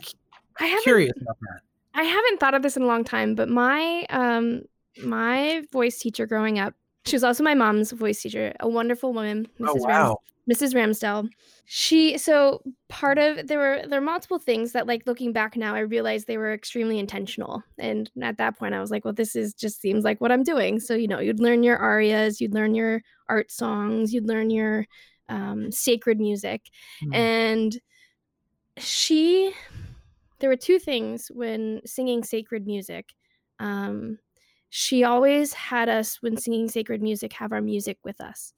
I 0.60 0.66
haven't 0.66 0.84
curious 0.84 1.14
about 1.22 1.38
that. 1.42 1.60
I 1.96 2.04
haven't 2.04 2.40
thought 2.40 2.56
of 2.56 2.64
this 2.64 2.76
in 2.76 2.84
a 2.84 2.88
long 2.88 3.04
time, 3.04 3.36
but 3.36 3.48
my 3.50 4.06
um 4.10 4.64
my 5.04 5.64
voice 5.72 6.00
teacher 6.00 6.26
growing 6.26 6.60
up, 6.60 6.74
she 7.06 7.16
was 7.16 7.24
also 7.24 7.44
my 7.44 7.54
mom's 7.54 7.92
voice 7.92 8.22
teacher, 8.22 8.54
a 8.60 8.68
wonderful 8.68 9.14
woman, 9.14 9.48
Mrs. 9.60 9.68
Oh 9.70 9.76
wow. 9.76 10.18
Mrs. 10.50 10.74
Ramsdell. 10.74 11.30
She 11.66 12.18
so 12.18 12.62
part 12.90 13.18
of 13.18 13.48
there 13.48 13.60
were 13.60 13.84
there 13.88 14.00
are 14.00 14.04
multiple 14.04 14.40
things 14.40 14.74
that 14.74 14.88
like 14.88 15.08
looking 15.08 15.32
back 15.32 15.56
now 15.56 15.74
I 15.74 15.80
realized 15.80 16.28
they 16.28 16.38
were 16.38 16.54
extremely 16.54 17.00
intentional. 17.00 17.64
And 17.80 18.10
at 18.22 18.38
that 18.38 18.58
point 18.58 18.74
I 18.74 18.82
was 18.82 18.92
like, 18.92 19.06
well 19.06 19.14
this 19.14 19.36
is 19.36 19.54
just 19.54 19.80
seems 19.80 20.04
like 20.04 20.20
what 20.20 20.32
I'm 20.32 20.44
doing. 20.44 20.80
So 20.80 20.96
you 20.96 21.08
know, 21.08 21.20
you'd 21.20 21.40
learn 21.40 21.64
your 21.64 21.78
arias, 21.78 22.42
you'd 22.42 22.54
learn 22.54 22.76
your 22.76 23.02
art 23.30 23.52
songs, 23.52 24.14
you'd 24.14 24.28
learn 24.28 24.50
your 24.50 24.86
um, 25.30 25.72
sacred 25.72 26.20
music. 26.20 26.62
Hmm. 27.02 27.14
And 27.14 27.82
she 28.78 29.54
there 30.40 30.50
were 30.50 30.58
two 30.58 30.80
things 30.80 31.32
when 31.34 31.80
singing 31.86 32.22
sacred 32.24 32.66
music. 32.66 33.14
Um, 33.60 34.20
she 34.70 35.06
always 35.06 35.54
had 35.54 35.88
us 35.88 36.18
when 36.22 36.36
singing 36.36 36.68
sacred 36.68 37.02
music 37.02 37.32
have 37.34 37.54
our 37.54 37.62
music 37.62 37.98
with 38.04 38.20
us. 38.20 38.54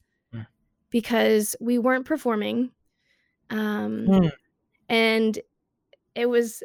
Because 0.96 1.58
we 1.60 1.78
weren't 1.78 2.06
performing 2.06 2.72
um, 3.50 4.06
Hmm. 4.08 4.28
and 4.88 5.38
it 6.16 6.28
was 6.30 6.64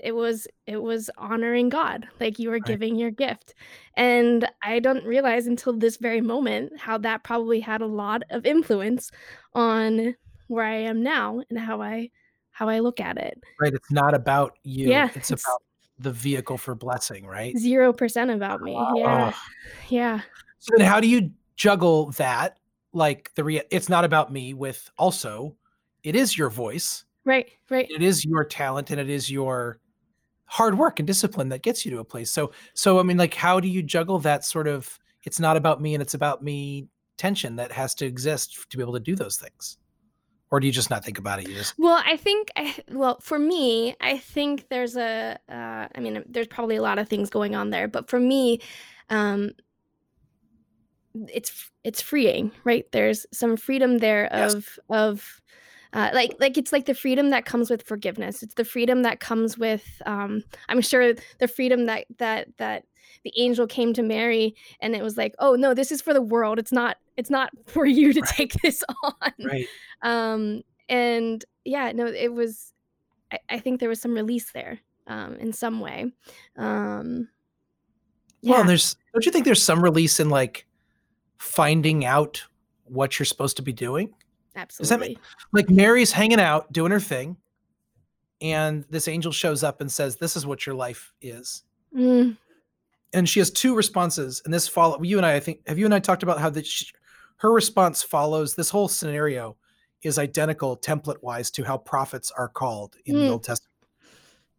it 0.00 0.14
was 0.14 0.46
it 0.68 0.80
was 0.80 1.10
honoring 1.18 1.68
god 1.68 2.06
like 2.20 2.38
you 2.38 2.48
were 2.48 2.54
Right. 2.62 2.64
giving 2.66 2.94
your 2.94 3.10
gift 3.10 3.54
and 3.94 4.48
i 4.62 4.78
don't 4.78 5.04
realize 5.04 5.48
until 5.48 5.72
this 5.76 5.96
very 5.96 6.20
moment 6.20 6.78
how 6.78 6.96
that 6.98 7.24
probably 7.24 7.58
had 7.58 7.80
a 7.80 7.86
lot 7.86 8.22
of 8.30 8.46
influence 8.46 9.10
on 9.54 10.14
where 10.46 10.64
i 10.64 10.76
am 10.76 11.02
now 11.02 11.42
and 11.50 11.58
how 11.58 11.82
i 11.82 12.08
how 12.52 12.68
i 12.68 12.78
look 12.78 13.00
at 13.00 13.18
it 13.18 13.36
Right. 13.60 13.74
It's 13.74 13.90
not 13.90 14.14
about 14.14 14.56
you. 14.62 14.88
Yeah, 14.90 15.06
It's 15.16 15.32
it's- 15.32 15.44
about 15.44 15.62
the 15.98 16.12
vehicle 16.12 16.56
for 16.58 16.76
blessing, 16.76 17.26
right? 17.26 17.58
zero 17.58 17.92
percent 17.92 18.30
about 18.30 18.60
me 18.62 18.74
yeah 18.94 19.32
Oh. 19.34 19.38
yeah 19.88 20.20
So 20.60 20.74
then 20.76 20.86
how 20.86 21.00
do 21.00 21.08
you 21.08 21.32
juggle 21.56 22.12
that? 22.12 22.56
Like 22.92 23.32
the 23.34 23.44
rea- 23.44 23.64
it's 23.70 23.88
not 23.88 24.04
about 24.04 24.32
me 24.32 24.54
with 24.54 24.90
also 24.98 25.56
it 26.02 26.16
is 26.16 26.36
your 26.36 26.50
voice, 26.50 27.04
right 27.24 27.50
right 27.68 27.86
it 27.90 28.02
is 28.02 28.24
your 28.24 28.44
talent 28.44 28.90
and 28.90 29.00
it 29.00 29.10
is 29.10 29.30
your 29.30 29.78
hard 30.46 30.78
work 30.78 30.98
and 30.98 31.06
discipline 31.06 31.50
that 31.50 31.62
gets 31.62 31.84
you 31.84 31.90
to 31.92 31.98
a 31.98 32.04
place. 32.04 32.30
So 32.30 32.52
so 32.74 32.98
I 32.98 33.02
mean 33.02 33.18
like 33.18 33.34
how 33.34 33.60
do 33.60 33.68
you 33.68 33.82
juggle 33.82 34.18
that 34.20 34.44
sort 34.44 34.66
of 34.66 34.98
it's 35.24 35.38
not 35.38 35.56
about 35.56 35.80
me 35.82 35.94
and 35.94 36.02
it's 36.02 36.14
about 36.14 36.42
me 36.42 36.88
tension 37.18 37.56
that 37.56 37.72
has 37.72 37.94
to 37.96 38.06
exist 38.06 38.70
to 38.70 38.76
be 38.76 38.82
able 38.82 38.94
to 38.94 39.00
do 39.00 39.14
those 39.14 39.36
things? 39.36 39.76
Or 40.50 40.60
do 40.60 40.66
you 40.66 40.72
just 40.72 40.88
not 40.88 41.04
think 41.04 41.18
about 41.18 41.40
it? 41.40 41.48
You 41.48 41.54
just 41.54 41.78
Well, 41.78 42.02
I 42.06 42.16
think, 42.16 42.50
I, 42.56 42.74
well, 42.90 43.18
for 43.20 43.38
me, 43.38 43.94
I 44.00 44.16
think 44.16 44.68
there's 44.70 44.96
a, 44.96 45.38
uh, 45.48 45.88
I 45.94 46.00
mean, 46.00 46.24
there's 46.26 46.46
probably 46.46 46.76
a 46.76 46.82
lot 46.82 46.98
of 46.98 47.08
things 47.08 47.28
going 47.28 47.54
on 47.54 47.68
there, 47.68 47.86
but 47.86 48.08
for 48.08 48.18
me, 48.18 48.60
um, 49.10 49.50
it's 51.32 51.70
it's 51.84 52.00
freeing, 52.02 52.52
right? 52.64 52.90
There's 52.92 53.26
some 53.32 53.56
freedom 53.56 53.98
there 53.98 54.28
Yes. 54.32 54.54
of 54.54 54.78
of 54.90 55.40
uh, 55.92 56.10
like 56.12 56.34
like 56.38 56.58
it's 56.58 56.72
like 56.72 56.86
the 56.86 56.94
freedom 56.94 57.30
that 57.30 57.46
comes 57.46 57.70
with 57.70 57.82
forgiveness. 57.82 58.42
It's 58.42 58.54
the 58.54 58.64
freedom 58.64 59.02
that 59.02 59.20
comes 59.20 59.56
with, 59.56 60.02
um, 60.06 60.44
I'm 60.68 60.80
sure, 60.82 61.14
the 61.38 61.48
freedom 61.48 61.86
that 61.86 62.06
that 62.18 62.48
that 62.58 62.84
the 63.24 63.32
angel 63.36 63.66
came 63.66 63.94
to 63.94 64.02
Mary, 64.02 64.54
and 64.80 64.94
it 64.94 65.02
was 65.02 65.16
like, 65.16 65.34
oh 65.38 65.54
no, 65.54 65.72
this 65.74 65.90
is 65.90 66.02
for 66.02 66.12
the 66.12 66.20
world. 66.22 66.58
It's 66.58 66.72
not 66.72 66.98
it's 67.16 67.30
not 67.30 67.50
for 67.66 67.86
you 67.86 68.12
to 68.12 68.20
Right. 68.20 68.28
take 68.30 68.52
this 68.62 68.84
on 69.02 69.32
right. 69.44 69.66
um 70.02 70.62
and 70.88 71.44
yeah 71.64 71.90
no 71.92 72.06
it 72.06 72.32
was 72.32 72.72
i, 73.32 73.38
I 73.50 73.58
think 73.58 73.80
there 73.80 73.88
was 73.88 74.00
some 74.00 74.14
release 74.14 74.52
there 74.52 74.78
um 75.08 75.34
in 75.36 75.52
some 75.52 75.80
way 75.80 76.12
um 76.56 77.28
Well, 78.42 78.54
yeah 78.54 78.60
and 78.60 78.68
there's 78.68 78.94
don't 79.12 79.26
you 79.26 79.32
think 79.32 79.44
there's 79.44 79.62
some 79.62 79.82
release 79.82 80.20
in 80.20 80.28
like 80.28 80.66
finding 81.38 82.04
out 82.04 82.42
what 82.84 83.18
you're 83.18 83.26
supposed 83.26 83.56
to 83.56 83.62
be 83.62 83.72
doing? 83.72 84.12
that 84.54 84.62
absolutely 84.62 85.18
like 85.52 85.70
Mary's 85.70 86.10
hanging 86.10 86.40
out 86.40 86.72
doing 86.72 86.90
her 86.90 87.00
thing, 87.00 87.36
and 88.40 88.84
this 88.90 89.06
angel 89.08 89.30
shows 89.32 89.62
up 89.62 89.80
and 89.80 89.90
says, 89.90 90.16
"This 90.16 90.36
is 90.36 90.46
what 90.46 90.66
your 90.66 90.74
life 90.74 91.12
is." 91.22 91.64
Mm, 91.96 92.36
And 93.14 93.28
she 93.28 93.38
has 93.40 93.50
two 93.50 93.74
responses, 93.74 94.42
and 94.44 94.52
this 94.52 94.66
follow. 94.68 95.00
You 95.02 95.16
and 95.16 95.24
I, 95.26 95.34
I 95.36 95.40
think, 95.40 95.66
have 95.68 95.78
you 95.78 95.84
and 95.84 95.94
I 95.94 95.98
talked 96.00 96.22
about 96.22 96.40
how 96.40 96.50
that 96.50 96.66
her 97.36 97.52
response 97.52 98.02
follows 98.02 98.54
this 98.54 98.68
whole 98.70 98.88
scenario 98.88 99.56
is 100.02 100.18
identical 100.18 100.76
template 100.76 101.22
wise 101.22 101.50
to 101.52 101.62
how 101.64 101.78
prophets 101.78 102.30
are 102.36 102.48
called 102.48 102.96
in 103.06 103.14
the 103.16 103.22
Mm. 103.22 103.30
Old 103.30 103.44
Testament. 103.44 103.72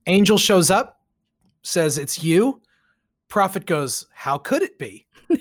Angel 0.07 0.37
shows 0.37 0.71
up, 0.71 1.01
says, 1.61 1.97
"It's 1.97 2.23
you." 2.23 2.61
Prophet 3.27 3.65
goes, 3.65 4.07
"How 4.13 4.37
could 4.37 4.61
it 4.61 4.77
be?" 4.79 5.07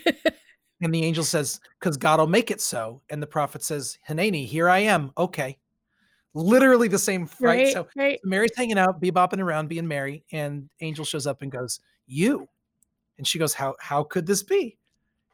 And 0.80 0.94
the 0.94 1.04
angel 1.04 1.24
says, 1.24 1.60
because 1.78 1.96
God 1.96 2.20
will 2.20 2.28
make 2.28 2.50
it 2.50 2.60
so. 2.60 3.02
And 3.10 3.22
the 3.22 3.26
prophet 3.26 3.62
says, 3.62 3.98
Hanani, 4.04 4.44
here 4.44 4.68
I 4.68 4.80
am. 4.80 5.12
Okay. 5.18 5.58
Literally 6.34 6.88
the 6.88 6.98
same, 6.98 7.28
right? 7.40 7.64
right 7.64 7.72
So 7.72 7.88
right 7.96 8.20
Mary's 8.22 8.54
hanging 8.56 8.78
out, 8.78 9.00
bebopping 9.02 9.40
around, 9.40 9.68
being 9.68 9.88
Mary, 9.88 10.24
and 10.30 10.68
Angel 10.80 11.04
shows 11.04 11.26
up 11.26 11.42
and 11.42 11.50
goes, 11.50 11.80
You. 12.06 12.48
And 13.16 13.26
she 13.26 13.38
goes, 13.38 13.54
How 13.54 13.74
how 13.80 14.04
could 14.04 14.26
this 14.26 14.42
be? 14.42 14.78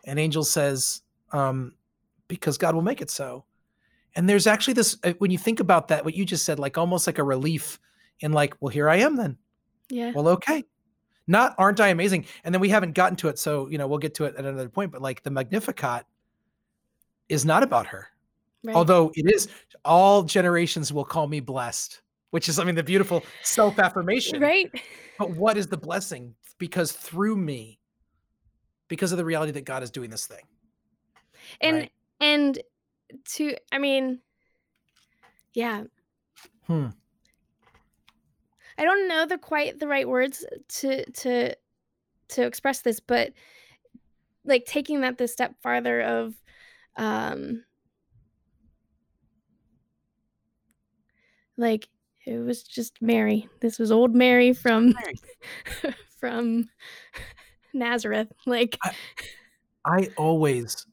And 0.06 0.18
Angel 0.18 0.44
says, 0.44 1.02
um, 1.32 1.74
because 2.28 2.58
God 2.58 2.74
will 2.74 2.82
make 2.82 3.00
it 3.00 3.10
so. 3.10 3.44
And 4.14 4.28
there's 4.28 4.46
actually 4.46 4.74
this 4.74 4.96
uh, 5.02 5.12
when 5.18 5.30
you 5.30 5.38
think 5.38 5.60
about 5.60 5.88
that, 5.88 6.04
what 6.04 6.14
you 6.14 6.24
just 6.24 6.44
said, 6.44 6.58
like 6.58 6.78
almost 6.78 7.06
like 7.06 7.18
a 7.18 7.24
relief 7.24 7.80
in 8.20 8.32
like, 8.32 8.54
well, 8.60 8.70
here 8.70 8.88
I 8.88 8.96
am 8.96 9.16
then. 9.16 9.38
yeah 9.90 10.12
Well, 10.14 10.28
okay. 10.28 10.64
Not 11.26 11.54
aren't 11.58 11.80
I 11.80 11.88
amazing? 11.88 12.26
And 12.44 12.54
then 12.54 12.60
we 12.60 12.68
haven't 12.68 12.92
gotten 12.92 13.16
to 13.16 13.28
it, 13.28 13.38
so 13.38 13.68
you 13.68 13.78
know 13.78 13.86
we'll 13.86 13.98
get 13.98 14.14
to 14.16 14.24
it 14.24 14.34
at 14.36 14.44
another 14.44 14.68
point. 14.68 14.92
But 14.92 15.00
like 15.02 15.22
the 15.22 15.30
Magnificat 15.30 16.04
is 17.28 17.44
not 17.44 17.62
about 17.62 17.86
her, 17.86 18.08
right 18.62 18.76
although 18.76 19.10
it 19.14 19.32
is. 19.32 19.48
All 19.84 20.22
generations 20.22 20.92
will 20.92 21.04
call 21.04 21.26
me 21.26 21.40
blessed, 21.40 22.00
which 22.30 22.48
is 22.48 22.58
I 22.58 22.64
mean 22.64 22.74
the 22.74 22.82
beautiful 22.82 23.22
self 23.42 23.78
affirmation. 23.78 24.40
right 24.40 24.70
But 25.18 25.30
what 25.30 25.56
is 25.56 25.66
the 25.66 25.76
blessing? 25.76 26.34
Because 26.58 26.92
through 26.92 27.36
me, 27.36 27.80
because 28.88 29.12
of 29.12 29.18
the 29.18 29.24
reality 29.24 29.52
that 29.52 29.64
God 29.64 29.82
is 29.82 29.90
doing 29.90 30.10
this 30.10 30.26
thing. 30.26 30.44
and 31.60 31.76
right? 31.76 31.92
and 32.20 32.58
to 33.24 33.54
i 33.72 33.78
mean 33.78 34.20
yeah 35.52 35.84
Hmm. 36.66 36.86
I 38.78 38.84
don't 38.84 39.08
know 39.08 39.26
the 39.26 39.38
quite 39.38 39.78
the 39.78 39.88
right 39.88 40.08
words 40.08 40.44
to 40.68 41.08
to 41.12 41.54
to 42.28 42.42
express 42.44 42.80
this 42.82 43.00
but 43.00 43.32
like 44.44 44.64
taking 44.64 45.00
that 45.00 45.18
the 45.18 45.28
step 45.28 45.54
farther 45.62 46.00
of 46.00 46.34
um 46.96 47.64
like 51.56 51.88
it 52.26 52.38
was 52.38 52.62
just 52.62 53.00
mary 53.00 53.48
this 53.60 53.78
was 53.78 53.92
old 53.92 54.14
mary 54.14 54.52
from 54.52 54.92
Mary. 54.92 55.94
from 56.18 56.68
nazareth 57.72 58.32
like 58.46 58.78
I 59.84 60.08
always, 60.16 60.86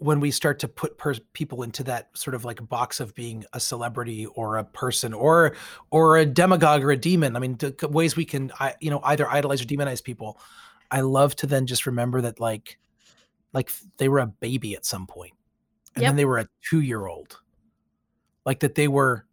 when 0.00 0.20
we 0.20 0.30
start 0.30 0.58
to 0.60 0.68
put 0.68 0.98
pers- 0.98 1.20
people 1.32 1.62
into 1.62 1.82
that 1.84 2.16
sort 2.16 2.34
of 2.34 2.44
like 2.44 2.66
box 2.68 3.00
of 3.00 3.14
being 3.14 3.44
a 3.52 3.60
celebrity 3.60 4.26
or 4.26 4.56
a 4.56 4.64
person 4.64 5.12
or 5.12 5.54
or 5.90 6.16
a 6.16 6.26
demagogue 6.26 6.82
or 6.82 6.90
a 6.90 6.96
demon, 6.96 7.36
I 7.36 7.38
mean, 7.38 7.56
the 7.56 7.88
ways 7.88 8.16
we 8.16 8.24
can, 8.24 8.52
I, 8.58 8.74
you 8.80 8.90
know, 8.90 9.00
either 9.04 9.28
idolize 9.28 9.60
or 9.62 9.64
demonize 9.64 10.02
people. 10.02 10.40
I 10.90 11.02
love 11.02 11.36
to 11.36 11.46
then 11.46 11.66
just 11.66 11.86
remember 11.86 12.20
that 12.22 12.40
like, 12.40 12.78
like 13.52 13.70
they 13.98 14.08
were 14.08 14.20
a 14.20 14.26
baby 14.26 14.74
at 14.74 14.84
some 14.84 15.06
point, 15.06 15.34
and 15.94 16.02
Yep. 16.02 16.08
then 16.10 16.16
they 16.16 16.24
were 16.24 16.38
a 16.38 16.48
two 16.68 16.80
year 16.80 17.06
old, 17.06 17.40
like 18.46 18.60
that 18.60 18.74
they 18.74 18.88
were, 18.88 19.26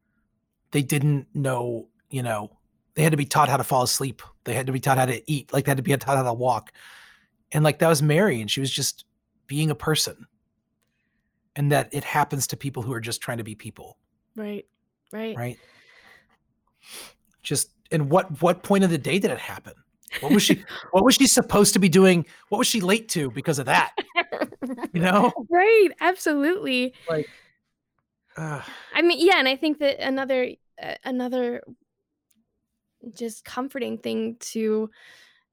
they 0.71 0.81
didn't 0.81 1.27
know, 1.33 1.87
you 2.09 2.23
know, 2.23 2.57
they 2.95 3.03
had 3.03 3.11
to 3.11 3.17
be 3.17 3.25
taught 3.25 3.49
how 3.49 3.57
to 3.57 3.63
fall 3.63 3.83
asleep. 3.83 4.21
They 4.43 4.53
had 4.53 4.67
to 4.67 4.73
be 4.73 4.79
taught 4.79 4.97
how 4.97 5.05
to 5.05 5.31
eat. 5.31 5.53
Like 5.53 5.65
they 5.65 5.71
had 5.71 5.77
to 5.77 5.83
be 5.83 5.95
taught 5.95 6.17
how 6.17 6.23
to 6.23 6.33
walk 6.33 6.71
and 7.51 7.63
like 7.63 7.79
that 7.79 7.87
was 7.87 8.01
Mary, 8.01 8.41
and 8.41 8.49
she 8.49 8.59
was 8.59 8.71
just 8.71 9.05
being 9.47 9.69
a 9.69 9.75
person, 9.75 10.27
and 11.55 11.71
that 11.71 11.89
it 11.93 12.03
happens 12.03 12.47
to 12.47 12.57
people 12.57 12.83
who 12.83 12.91
are 12.93 12.99
just 12.99 13.21
trying 13.21 13.37
to 13.37 13.43
be 13.43 13.55
people, 13.55 13.97
right 14.35 14.65
right 15.11 15.35
right? 15.37 15.57
Just 17.43 17.71
and 17.91 18.09
what 18.09 18.41
what 18.41 18.63
point 18.63 18.83
of 18.83 18.89
the 18.89 18.97
day 18.97 19.19
did 19.19 19.31
it 19.31 19.39
happen? 19.39 19.73
What 20.21 20.31
was 20.31 20.43
she 20.43 20.63
what 20.91 21.03
was 21.03 21.15
she 21.15 21.27
supposed 21.27 21.73
to 21.73 21.79
be 21.79 21.89
doing? 21.89 22.25
What 22.49 22.57
was 22.57 22.67
she 22.67 22.81
late 22.81 23.09
to 23.09 23.31
because 23.31 23.59
of 23.59 23.65
that? 23.67 23.93
You 24.93 25.01
know, 25.01 25.31
right 25.51 25.89
absolutely 26.01 26.95
Like- 27.07 27.29
Ugh. 28.37 28.63
I 28.93 29.01
mean, 29.03 29.19
yeah, 29.25 29.37
and 29.37 29.47
I 29.47 29.55
think 29.55 29.77
that 29.79 29.99
another 30.05 30.49
uh, 30.81 30.95
another 31.03 31.61
just 33.13 33.45
comforting 33.45 33.97
thing 33.97 34.37
to 34.39 34.89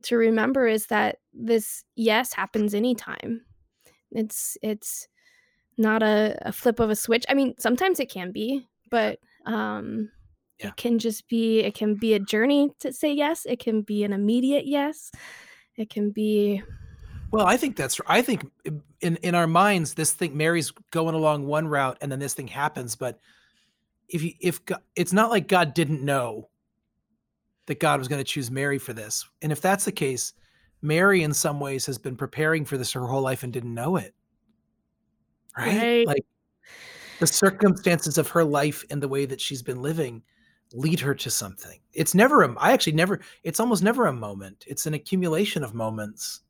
to 0.05 0.17
remember 0.17 0.67
is 0.67 0.87
that 0.87 1.19
this 1.35 1.85
yes 1.95 2.33
happens 2.33 2.75
anytime. 2.75 3.43
It's 4.11 4.57
it's 4.63 5.09
not 5.79 6.03
a, 6.03 6.37
a 6.43 6.53
flip 6.53 6.81
of 6.81 6.91
a 6.91 6.97
switch. 6.97 7.25
I 7.29 7.35
mean, 7.35 7.55
sometimes 7.59 8.01
it 8.01 8.11
can 8.11 8.33
be, 8.33 8.67
but 8.91 9.19
um 9.47 10.11
Yeah. 10.61 10.69
it 10.69 10.77
can 10.77 10.99
just 10.99 11.29
be 11.29 11.61
it 11.61 11.75
can 11.75 11.95
be 11.95 12.15
a 12.15 12.19
journey 12.21 12.71
to 12.81 12.93
say 12.93 13.13
yes. 13.13 13.47
It 13.47 13.59
can 13.59 13.83
be 13.83 14.05
an 14.05 14.13
immediate 14.13 14.67
yes. 14.67 15.11
It 15.77 15.89
can 15.91 16.11
be 16.11 16.63
Well, 17.33 17.47
I 17.47 17.57
think 17.57 17.77
that's 17.77 18.01
I 18.07 18.23
think 18.23 18.45
in 19.01 19.17
in 19.17 19.35
our 19.35 19.47
minds, 19.47 19.95
this 19.95 20.13
thing 20.13 20.37
Mary's 20.37 20.71
going 20.91 21.15
along 21.15 21.47
one 21.47 21.67
route, 21.67 21.99
and 22.01 22.13
then 22.13 22.19
this 22.19 22.35
thing 22.35 22.49
happens. 22.49 22.95
But 22.97 23.19
if 24.09 24.23
you 24.23 24.33
if 24.41 24.65
God, 24.65 24.81
it's 24.95 25.13
not 25.15 25.31
like 25.31 25.49
God 25.49 25.73
didn't 25.75 26.05
know 26.05 26.51
that 27.67 27.81
God 27.81 27.99
was 27.99 28.09
going 28.09 28.19
to 28.21 28.25
choose 28.31 28.51
Mary 28.51 28.79
for 28.79 28.93
this, 28.93 29.27
and 29.41 29.51
if 29.51 29.61
that's 29.63 29.85
the 29.87 29.93
case, 29.93 30.35
Mary 30.83 31.23
in 31.23 31.33
some 31.33 31.59
ways 31.61 31.87
has 31.87 31.97
been 31.97 32.17
preparing 32.17 32.65
for 32.67 32.77
this 32.77 32.93
her 32.93 33.07
whole 33.07 33.23
life 33.23 33.43
and 33.43 33.53
didn't 33.53 33.73
know 33.75 33.97
it. 33.97 34.15
Right? 35.57 35.77
Right. 35.79 36.07
Like 36.07 36.25
the 37.21 37.27
circumstances 37.27 38.19
of 38.19 38.29
her 38.29 38.45
life 38.45 38.85
and 38.91 39.03
the 39.03 39.09
way 39.09 39.27
that 39.27 39.41
she's 39.41 39.63
been 39.63 39.83
living 39.83 40.23
lead 40.73 41.01
her 41.01 41.15
to 41.15 41.31
something. 41.31 41.79
It's 41.93 42.15
never 42.15 42.43
a 42.43 42.55
I 42.59 42.73
actually 42.73 42.95
never 42.95 43.21
it's 43.43 43.61
almost 43.61 43.83
never 43.83 44.07
a 44.07 44.13
moment. 44.13 44.65
It's 44.67 44.87
an 44.87 44.95
accumulation 44.95 45.63
of 45.63 45.75
moments. 45.75 46.41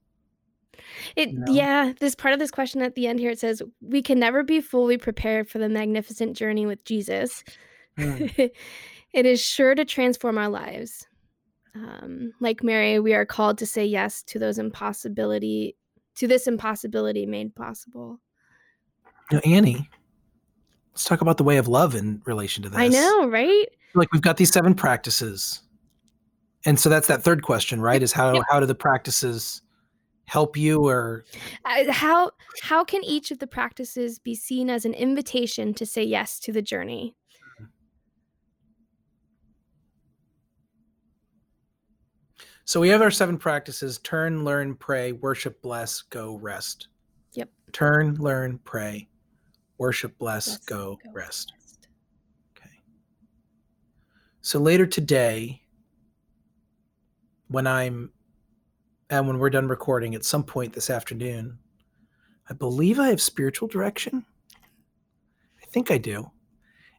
It 1.17 1.31
You 1.31 1.39
know? 1.39 1.53
yeah, 1.53 1.93
this 2.01 2.15
part 2.15 2.33
of 2.33 2.41
this 2.41 2.51
question 2.51 2.83
at 2.83 2.95
the 2.95 3.07
end 3.07 3.19
here 3.19 3.31
it 3.31 3.39
says, 3.39 3.63
"We 3.81 4.03
can 4.03 4.19
never 4.19 4.43
be 4.43 4.61
fully 4.61 4.99
prepared 4.99 5.49
for 5.49 5.59
the 5.59 5.69
magnificent 5.69 6.37
journey 6.37 6.67
with 6.67 6.85
Jesus. 6.85 7.45
Mm. 7.99 8.51
it 9.13 9.27
is 9.27 9.41
sure 9.41 9.75
to 9.75 9.85
transform 9.85 10.39
our 10.39 10.49
lives. 10.49 11.07
Um, 11.75 12.33
like 12.41 12.63
Mary, 12.63 12.99
we 12.99 13.15
are 13.15 13.27
called 13.27 13.59
to 13.59 13.67
say 13.67 13.85
yes 13.85 14.23
to 14.25 14.39
those 14.39 14.59
impossibility 14.59 15.77
to 16.15 16.29
this 16.29 16.47
impossibility 16.47 17.27
made 17.27 17.55
possible. 17.55 18.21
Know, 19.31 19.41
Annie, 19.45 19.89
let's 20.93 21.05
talk 21.05 21.21
about 21.21 21.39
the 21.39 21.45
way 21.45 21.57
of 21.57 21.69
love 21.69 21.95
in 21.95 22.21
relation 22.25 22.63
to 22.65 22.69
this. 22.69 22.79
I 22.79 22.89
know, 22.89 23.29
right? 23.29 23.67
Like 23.95 24.13
we've 24.13 24.23
got 24.23 24.37
these 24.37 24.53
seven 24.53 24.75
practices. 24.75 25.63
And 26.65 26.79
so 26.79 26.89
that's 26.89 27.09
that 27.09 27.23
third 27.23 27.43
question, 27.43 27.81
right? 27.81 28.03
Is 28.03 28.13
how 28.13 28.43
how 28.49 28.61
do 28.61 28.67
the 28.67 28.75
practices 28.75 29.63
help 30.27 30.57
you 30.57 30.87
or 30.87 31.25
Uh, 31.65 31.91
how 31.91 32.31
how 32.61 32.85
can 32.85 33.05
each 33.05 33.31
of 33.31 33.39
the 33.39 33.47
practices 33.47 34.19
be 34.19 34.35
seen 34.35 34.71
as 34.71 34.85
an 34.85 34.95
invitation 34.95 35.75
to 35.75 35.85
say 35.85 36.03
yes 36.03 36.39
to 36.41 36.53
the 36.53 36.63
journey? 36.63 37.15
so 42.65 42.81
we 42.81 42.89
have 42.89 43.03
our 43.03 43.11
seven 43.11 43.37
practices 43.37 43.99
turn, 43.99 44.45
learn, 44.45 44.75
pray, 44.75 45.13
worship, 45.13 45.61
bless, 45.61 46.03
go, 46.03 46.37
rest. 46.37 46.89
Yep. 47.35 47.51
Turn, 47.73 48.15
learn, 48.15 48.59
pray, 48.65 49.09
worship, 49.83 50.17
bless, 50.17 50.47
Yes, 50.47 50.59
go, 50.59 50.99
rest. 51.13 51.53
rest. 51.59 51.89
Okay. 52.57 52.71
So 54.41 54.61
later 54.61 54.87
today, 54.87 55.61
when 57.49 57.67
I'm 57.67 58.13
and 59.11 59.27
when 59.27 59.39
we're 59.39 59.51
done 59.51 59.67
recording 59.67 60.15
at 60.15 60.25
some 60.25 60.45
point 60.45 60.73
this 60.73 60.89
afternoon, 60.89 61.59
I 62.49 62.55
believe 62.55 63.01
I 63.01 63.09
have 63.09 63.21
spiritual 63.21 63.67
direction. 63.67 64.25
I 65.61 65.67
think 65.67 65.91
I 65.91 65.99
do. 65.99 66.31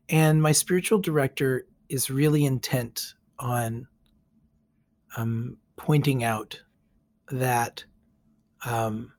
And 0.09 0.41
my 0.41 0.51
spiritual 0.51 0.99
director 0.99 1.65
is 1.87 2.09
really 2.09 2.43
intent 2.43 3.13
on 3.39 3.87
um, 5.15 5.57
pointing 5.77 6.23
out 6.25 6.61
that 7.31 7.85
um, 8.65 9.13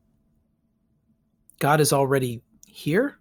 God 1.59 1.81
is 1.81 1.95
already 1.95 2.43
here. 2.67 3.19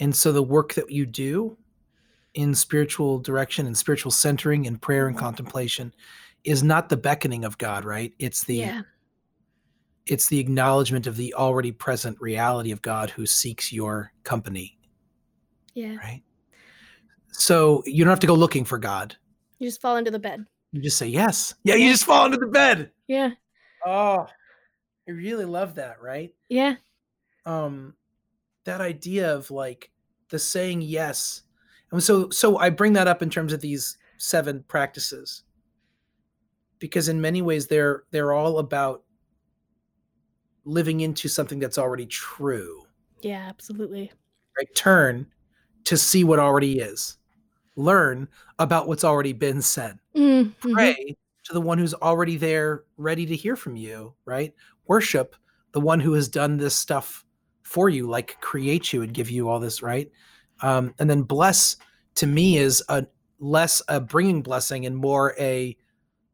And 0.00 0.14
so 0.14 0.32
the 0.32 0.42
work 0.42 0.74
that 0.74 0.90
you 0.90 1.06
do 1.06 1.56
in 2.34 2.54
spiritual 2.54 3.18
direction 3.18 3.66
and 3.66 3.76
spiritual 3.76 4.10
centering 4.10 4.66
and 4.66 4.80
prayer 4.80 5.08
and 5.08 5.16
contemplation 5.16 5.92
is 6.44 6.62
not 6.62 6.88
the 6.88 6.96
beckoning 6.96 7.44
of 7.44 7.58
God, 7.58 7.84
right? 7.84 8.12
It's 8.18 8.44
the 8.44 8.54
Yeah. 8.56 8.82
it's 10.06 10.26
the 10.28 10.38
acknowledgement 10.40 11.06
of 11.06 11.16
the 11.16 11.34
already 11.34 11.70
present 11.70 12.18
reality 12.20 12.72
of 12.72 12.82
God 12.82 13.10
who 13.10 13.26
seeks 13.26 13.72
your 13.72 14.12
company, 14.24 14.78
Yeah. 15.74 15.96
right? 15.96 16.22
So 17.32 17.82
you 17.86 18.02
don't 18.04 18.10
have 18.10 18.20
to 18.20 18.26
go 18.26 18.34
looking 18.34 18.64
for 18.64 18.78
God. 18.78 19.16
You 19.58 19.68
just 19.68 19.80
fall 19.80 19.96
into 19.96 20.10
the 20.10 20.18
bed. 20.18 20.46
You 20.72 20.80
just 20.80 20.96
say 20.98 21.06
yes. 21.08 21.54
Yeah, 21.62 21.74
you 21.76 21.90
just 21.90 22.04
fall 22.04 22.24
into 22.26 22.38
the 22.38 22.46
bed. 22.46 22.90
Yeah. 23.06 23.30
Oh, 23.86 24.26
I 25.06 25.10
really 25.10 25.44
love 25.44 25.74
that, 25.76 26.00
right? 26.02 26.34
Yeah. 26.48 26.76
um 27.46 27.94
that 28.64 28.80
idea 28.80 29.34
of 29.34 29.50
like 29.50 29.90
the 30.30 30.38
saying 30.38 30.80
yes 30.82 31.42
and 31.90 32.02
so 32.02 32.30
so 32.30 32.58
i 32.58 32.70
bring 32.70 32.92
that 32.92 33.08
up 33.08 33.22
in 33.22 33.30
terms 33.30 33.52
of 33.52 33.60
these 33.60 33.96
seven 34.20 34.62
practices. 34.68 35.42
Because 36.78 37.08
in 37.08 37.20
many 37.20 37.42
ways 37.42 37.66
they're 37.66 38.04
they're 38.10 38.32
all 38.32 38.58
about 38.58 39.02
living 40.64 41.00
into 41.00 41.28
something 41.28 41.58
that's 41.58 41.78
already 41.78 42.06
true. 42.06 42.82
Yeah, 43.22 43.46
absolutely. 43.48 44.12
right? 44.56 44.74
Turn 44.74 45.26
to 45.84 45.96
see 45.96 46.24
what 46.24 46.38
already 46.38 46.78
is. 46.80 47.18
Learn 47.76 48.28
about 48.58 48.88
what's 48.88 49.04
already 49.04 49.32
been 49.32 49.62
said. 49.62 49.98
Mm, 50.14 50.54
mhm. 50.60 50.72
pray 50.72 51.16
to 51.44 51.52
the 51.52 51.60
one 51.60 51.78
who's 51.78 51.94
already 51.94 52.36
there 52.36 52.84
ready 52.96 53.26
to 53.26 53.36
hear 53.36 53.56
from 53.56 53.76
you 53.76 54.14
right? 54.24 54.54
Worship 54.86 55.36
the 55.72 55.80
one 55.80 56.00
who 56.00 56.12
has 56.14 56.28
done 56.28 56.56
this 56.56 56.74
stuff 56.74 57.24
for 57.70 57.88
you 57.88 58.08
like 58.08 58.36
create 58.40 58.92
you 58.92 59.02
and 59.02 59.14
give 59.14 59.30
you 59.30 59.48
all 59.48 59.60
this 59.60 59.80
right 59.80 60.10
um, 60.60 60.92
and 60.98 61.08
then 61.08 61.22
bless 61.22 61.76
to 62.16 62.26
me 62.26 62.58
is 62.58 62.82
a 62.88 63.06
less 63.38 63.80
a 63.86 64.00
bringing 64.00 64.42
blessing 64.42 64.86
and 64.86 64.96
more 64.96 65.36
a 65.38 65.76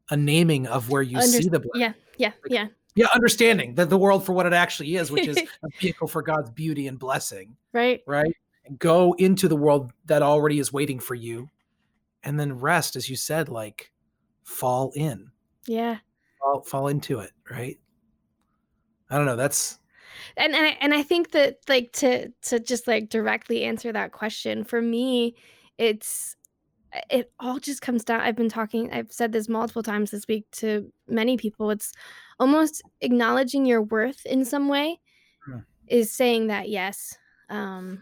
a 0.09 0.17
naming 0.17 0.65
of 0.65 0.89
where 0.89 1.03
you 1.03 1.21
see 1.21 1.47
the 1.47 1.59
blessing 1.59 1.81
Yeah, 1.81 1.93
yeah, 2.17 2.31
Like- 2.43 2.51
yeah. 2.51 2.67
yeah 2.95 3.05
understanding 3.13 3.75
that 3.75 3.87
the 3.91 3.99
world 3.99 4.25
for 4.25 4.33
what 4.33 4.47
it 4.47 4.53
actually 4.53 4.95
is 4.95 5.11
which 5.11 5.27
is 5.27 5.37
a 5.63 5.67
vehicle 5.79 6.07
for 6.07 6.23
god's 6.23 6.49
beauty 6.49 6.87
and 6.87 6.97
blessing 6.97 7.55
Right? 7.71 8.01
right? 8.07 8.33
And 8.65 8.79
go 8.79 9.13
into 9.13 9.47
the 9.47 9.55
world 9.55 9.91
that 10.05 10.23
already 10.23 10.57
is 10.57 10.73
waiting 10.73 10.97
for 10.99 11.13
you, 11.13 11.47
and 12.23 12.39
then 12.39 12.57
rest, 12.59 12.95
as 12.95 13.07
you 13.09 13.15
said, 13.15 13.47
like 13.47 13.91
fall 14.43 14.91
in, 14.95 15.29
Yeah. 15.67 15.99
fall, 16.41 16.63
fall 16.63 16.87
into 16.87 17.19
it, 17.19 17.31
right? 17.49 17.77
I 19.09 19.15
don't 19.17 19.25
know. 19.27 19.37
That's 19.37 19.77
and 20.37 20.53
and 20.55 20.65
I, 20.65 20.77
and 20.81 20.93
I 20.93 21.03
think 21.03 21.31
that 21.31 21.57
like 21.67 21.91
to 21.93 22.29
to 22.43 22.59
just 22.59 22.87
like 22.87 23.09
directly 23.09 23.63
answer 23.63 23.91
that 23.91 24.11
question 24.11 24.63
for 24.63 24.81
me 24.81 25.35
it's 25.77 26.35
it 27.09 27.31
all 27.39 27.59
just 27.59 27.81
comes 27.81 28.03
down 28.03 28.21
I've 28.21 28.35
been 28.35 28.49
talking 28.49 28.91
I've 28.93 29.11
said 29.11 29.31
this 29.31 29.49
multiple 29.49 29.83
times 29.83 30.11
this 30.11 30.25
week 30.27 30.45
to 30.53 30.91
many 31.07 31.37
people 31.37 31.69
it's 31.69 31.91
almost 32.39 32.81
acknowledging 33.01 33.65
your 33.65 33.81
worth 33.81 34.25
in 34.25 34.45
some 34.45 34.67
way 34.69 34.99
Hmm. 35.45 35.59
is 35.87 36.11
saying 36.13 36.47
that 36.47 36.69
yes 36.69 37.17
um 37.49 38.01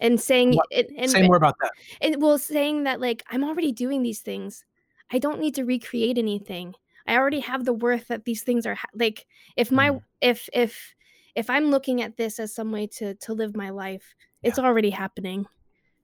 and 0.00 0.20
saying 0.20 0.52
What- 0.54 0.66
it 0.70 0.90
and, 0.96 1.10
say 1.10 1.26
more 1.26 1.36
about 1.36 1.56
that. 1.60 1.72
and 2.00 2.22
well 2.22 2.38
saying 2.38 2.84
that 2.84 3.00
like 3.00 3.22
i'm 3.30 3.42
already 3.44 3.72
doing 3.72 4.02
these 4.02 4.20
things 4.20 4.64
i 5.10 5.18
don't 5.18 5.40
need 5.40 5.54
to 5.56 5.64
recreate 5.64 6.18
anything 6.18 6.74
i 7.06 7.16
already 7.16 7.40
have 7.40 7.64
the 7.64 7.72
worth 7.72 8.08
that 8.08 8.24
these 8.24 8.42
things 8.42 8.64
are 8.66 8.76
ha- 8.76 8.88
like 8.94 9.26
if 9.56 9.72
my 9.72 9.90
Mm. 9.90 10.02
if 10.20 10.48
if 10.52 10.94
if 11.38 11.48
i'm 11.48 11.70
looking 11.70 12.02
at 12.02 12.16
this 12.16 12.38
as 12.38 12.54
some 12.54 12.72
way 12.72 12.86
to 12.86 13.14
to 13.14 13.32
live 13.32 13.56
my 13.56 13.70
life 13.70 14.14
it's 14.42 14.58
already 14.58 14.90
happening. 14.90 15.46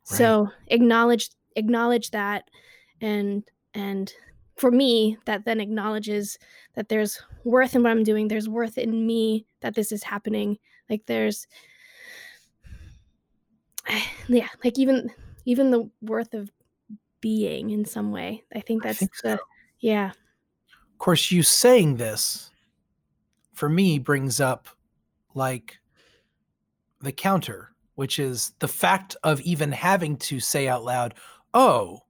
So 0.02 0.50
acknowledge 0.66 1.30
acknowledge 1.56 2.10
that 2.10 2.50
and 3.00 3.42
and 3.74 4.12
for 4.56 4.70
me 4.70 5.16
that 5.24 5.44
then 5.44 5.60
acknowledges 5.60 6.38
that 6.74 6.88
there's 6.88 7.22
worth 7.44 7.74
in 7.74 7.82
what 7.82 7.92
i'm 7.92 8.04
doing 8.04 8.28
there's 8.28 8.48
worth 8.48 8.76
in 8.76 9.06
me 9.06 9.46
that 9.60 9.74
this 9.74 9.92
is 9.92 10.02
happening. 10.02 10.58
Like 10.90 11.06
there's 11.06 11.46
yeah 14.28 14.48
like 14.62 14.78
even 14.78 15.10
even 15.44 15.70
the 15.70 15.88
worth 16.02 16.34
of 16.34 16.50
being 17.20 17.70
in 17.70 17.84
some 17.86 18.10
way 18.12 18.42
i 18.54 18.60
think 18.60 18.84
I 18.84 18.88
that's 18.88 18.98
think 18.98 19.16
the 19.22 19.38
yeah. 19.80 20.12
Of 20.92 20.98
course, 20.98 21.30
you 21.30 21.42
saying 21.42 21.96
this 21.96 22.50
for 23.52 23.68
me 23.68 23.98
brings 23.98 24.40
up 24.40 24.68
like 25.34 25.78
the 27.00 27.12
counter, 27.12 27.70
which 27.96 28.18
is 28.18 28.52
the 28.60 28.68
fact 28.68 29.16
of 29.24 29.40
even 29.42 29.70
having 29.72 30.16
to 30.16 30.40
say 30.40 30.68
out 30.68 30.84
loud, 30.84 31.14
"Oh, 31.52 32.00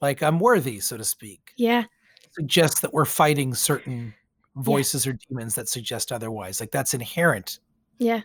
like 0.00 0.22
I'm 0.22 0.38
worthy," 0.38 0.80
so 0.80 0.96
to 0.96 1.04
speak. 1.04 1.52
yeah 1.56 1.84
suggests 2.32 2.80
that 2.82 2.92
we're 2.92 3.06
fighting 3.06 3.54
certain 3.54 4.12
voices 4.56 5.06
or 5.06 5.14
demons 5.28 5.54
that 5.54 5.68
suggest 5.70 6.12
otherwise. 6.12 6.60
Like 6.60 6.70
that's 6.70 6.92
inherent 6.94 7.60
yeah 7.98 8.20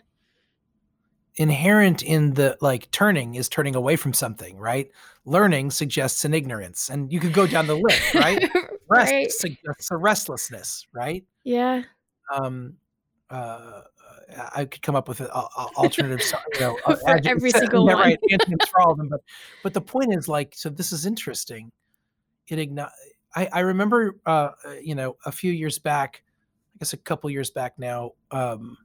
inherent 1.36 2.02
in 2.02 2.34
the 2.34 2.56
like 2.60 2.90
turning 2.90 3.36
is 3.36 3.48
turning 3.48 3.74
away 3.74 3.96
from 3.96 4.12
something, 4.12 4.58
right? 4.58 4.90
Learning 5.24 5.70
suggests 5.70 6.24
an 6.26 6.34
ignorance, 6.34 6.90
and 6.90 7.10
you 7.12 7.20
could 7.20 7.32
go 7.32 7.46
down 7.46 7.66
the 7.66 7.76
list, 7.76 8.14
right? 8.14 8.42
Rest 8.88 9.12
Right. 9.12 9.30
suggests 9.32 9.90
a 9.90 9.96
restlessness, 9.96 10.86
right? 10.92 11.24
Yeah. 11.44 11.82
Um, 12.34 12.74
uh, 13.30 13.82
I 14.54 14.64
could 14.64 14.82
come 14.82 14.94
up 14.96 15.08
with 15.08 15.20
an 15.20 15.28
alternative, 15.28 16.20
you 16.54 16.60
know, 16.60 16.78
uh, 16.86 16.96
For 16.96 17.10
adjective- 17.10 17.36
every 17.38 17.50
single 17.62 17.86
one. 17.86 17.96
right, 17.96 18.18
antonyms 18.30 18.68
for 18.68 18.80
all 18.80 18.92
of 18.92 18.98
them. 18.98 19.08
But 19.08 19.20
but 19.62 19.74
the 19.74 19.80
point 19.80 20.14
is, 20.14 20.28
like, 20.28 20.54
so 20.56 20.68
this 20.68 20.92
is 20.92 21.06
interesting. 21.06 21.70
It 22.48 22.56
igni- 22.56 22.90
I 23.34 23.48
I 23.52 23.60
remember, 23.60 24.16
uh, 24.26 24.50
uh, 24.66 24.72
you 24.82 24.94
know, 24.94 25.16
a 25.24 25.32
few 25.32 25.52
years 25.52 25.78
back, 25.78 26.22
I 26.74 26.78
guess 26.80 26.92
a 26.92 26.96
couple 26.98 27.30
years 27.30 27.50
back 27.50 27.78
now, 27.78 28.12
um, 28.30 28.76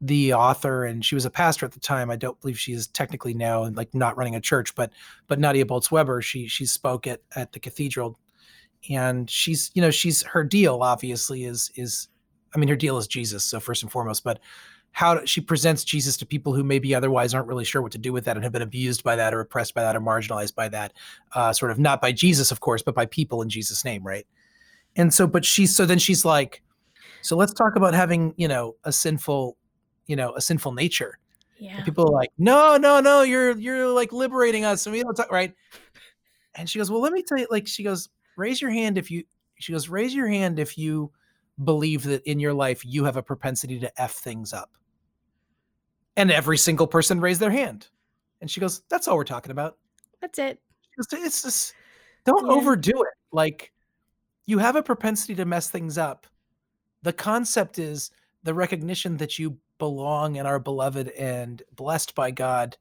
the 0.00 0.34
author 0.34 0.84
and 0.84 1.04
she 1.04 1.14
was 1.14 1.24
a 1.24 1.30
pastor 1.30 1.64
at 1.64 1.72
the 1.72 1.80
time. 1.80 2.10
I 2.10 2.16
don't 2.16 2.38
believe 2.40 2.58
she 2.58 2.72
is 2.72 2.86
technically 2.88 3.32
now 3.34 3.64
and 3.64 3.76
like 3.76 3.94
not 3.94 4.16
running 4.16 4.34
a 4.36 4.40
church, 4.40 4.74
but 4.74 4.92
but 5.28 5.38
Nadia 5.38 5.64
Bolz 5.64 5.90
Weber, 5.90 6.20
she 6.22 6.46
she 6.46 6.66
spoke 6.66 7.06
at 7.06 7.20
at 7.36 7.52
the 7.52 7.58
cathedral, 7.60 8.18
and 8.90 9.28
she's 9.30 9.70
you 9.74 9.80
know 9.82 9.90
she's 9.90 10.22
her 10.22 10.44
deal 10.44 10.82
obviously 10.82 11.44
is 11.44 11.70
is, 11.76 12.08
I 12.54 12.58
mean 12.58 12.68
her 12.68 12.76
deal 12.76 12.96
is 12.98 13.06
Jesus, 13.06 13.44
so 13.44 13.60
first 13.60 13.82
and 13.82 13.90
foremost, 13.90 14.24
but 14.24 14.40
how 14.92 15.24
she 15.24 15.40
presents 15.40 15.82
Jesus 15.82 16.16
to 16.18 16.26
people 16.26 16.54
who 16.54 16.62
maybe 16.62 16.94
otherwise 16.94 17.34
aren't 17.34 17.48
really 17.48 17.64
sure 17.64 17.82
what 17.82 17.90
to 17.92 17.98
do 17.98 18.12
with 18.12 18.24
that 18.26 18.36
and 18.36 18.44
have 18.44 18.52
been 18.52 18.62
abused 18.62 19.02
by 19.02 19.16
that 19.16 19.34
or 19.34 19.40
oppressed 19.40 19.74
by 19.74 19.82
that 19.82 19.96
or 19.96 20.00
marginalized 20.00 20.54
by 20.54 20.68
that, 20.68 20.92
uh, 21.32 21.52
sort 21.52 21.72
of 21.72 21.78
not 21.78 22.00
by 22.00 22.12
Jesus 22.12 22.52
of 22.52 22.60
course, 22.60 22.82
but 22.82 22.94
by 22.94 23.06
people 23.06 23.42
in 23.42 23.48
Jesus' 23.48 23.84
name, 23.84 24.04
right? 24.04 24.26
And 24.96 25.12
so, 25.12 25.26
but 25.26 25.44
she's 25.44 25.74
so 25.74 25.84
then 25.84 25.98
she's 25.98 26.24
like, 26.24 26.62
so 27.22 27.36
let's 27.36 27.52
talk 27.52 27.74
about 27.74 27.94
having 27.94 28.34
you 28.36 28.46
know 28.46 28.76
a 28.84 28.92
sinful, 28.92 29.56
you 30.06 30.14
know, 30.16 30.34
a 30.36 30.40
sinful 30.40 30.72
nature. 30.72 31.18
Yeah. 31.58 31.76
And 31.76 31.84
people 31.84 32.08
are 32.08 32.12
like, 32.12 32.30
no, 32.38 32.76
no, 32.76 33.00
no, 33.00 33.22
you're 33.22 33.56
you're 33.58 33.88
like 33.88 34.12
liberating 34.12 34.64
us, 34.64 34.86
and 34.86 34.92
we 34.92 35.02
don't 35.02 35.14
talk 35.14 35.32
right. 35.32 35.54
And 36.54 36.70
she 36.70 36.78
goes, 36.78 36.90
well, 36.90 37.00
let 37.00 37.12
me 37.12 37.22
tell 37.22 37.38
you, 37.38 37.48
like, 37.50 37.66
she 37.66 37.82
goes, 37.82 38.08
raise 38.36 38.62
your 38.62 38.70
hand 38.70 38.98
if 38.98 39.10
you. 39.10 39.24
She 39.58 39.72
goes, 39.72 39.88
raise 39.88 40.14
your 40.14 40.28
hand 40.28 40.58
if 40.58 40.76
you 40.76 41.10
believe 41.62 42.02
that 42.04 42.22
in 42.28 42.40
your 42.40 42.54
life 42.54 42.84
you 42.84 43.04
have 43.04 43.16
a 43.16 43.22
propensity 43.22 43.78
to 43.78 44.00
f 44.00 44.12
things 44.12 44.52
up. 44.52 44.70
And 46.16 46.30
every 46.30 46.58
single 46.58 46.86
person 46.86 47.20
raised 47.20 47.40
their 47.40 47.50
hand, 47.50 47.88
and 48.40 48.50
she 48.50 48.60
goes, 48.60 48.82
that's 48.88 49.08
all 49.08 49.16
we're 49.16 49.24
talking 49.24 49.50
about. 49.50 49.78
That's 50.20 50.38
it. 50.38 50.60
It's, 50.96 51.12
it's 51.12 51.42
just 51.42 51.74
don't 52.24 52.46
Yeah. 52.46 52.52
overdo 52.52 53.02
it. 53.02 53.14
Like 53.32 53.72
you 54.46 54.58
have 54.58 54.76
a 54.76 54.82
propensity 54.82 55.34
to 55.36 55.44
mess 55.44 55.70
things 55.70 55.98
up. 55.98 56.26
The 57.02 57.12
concept 57.12 57.78
is 57.78 58.10
the 58.42 58.54
recognition 58.54 59.16
that 59.18 59.38
you 59.38 59.58
belong 59.78 60.38
and 60.38 60.46
are 60.46 60.58
beloved 60.58 61.08
and 61.10 61.62
blessed 61.74 62.14
by 62.14 62.30
God, 62.30 62.76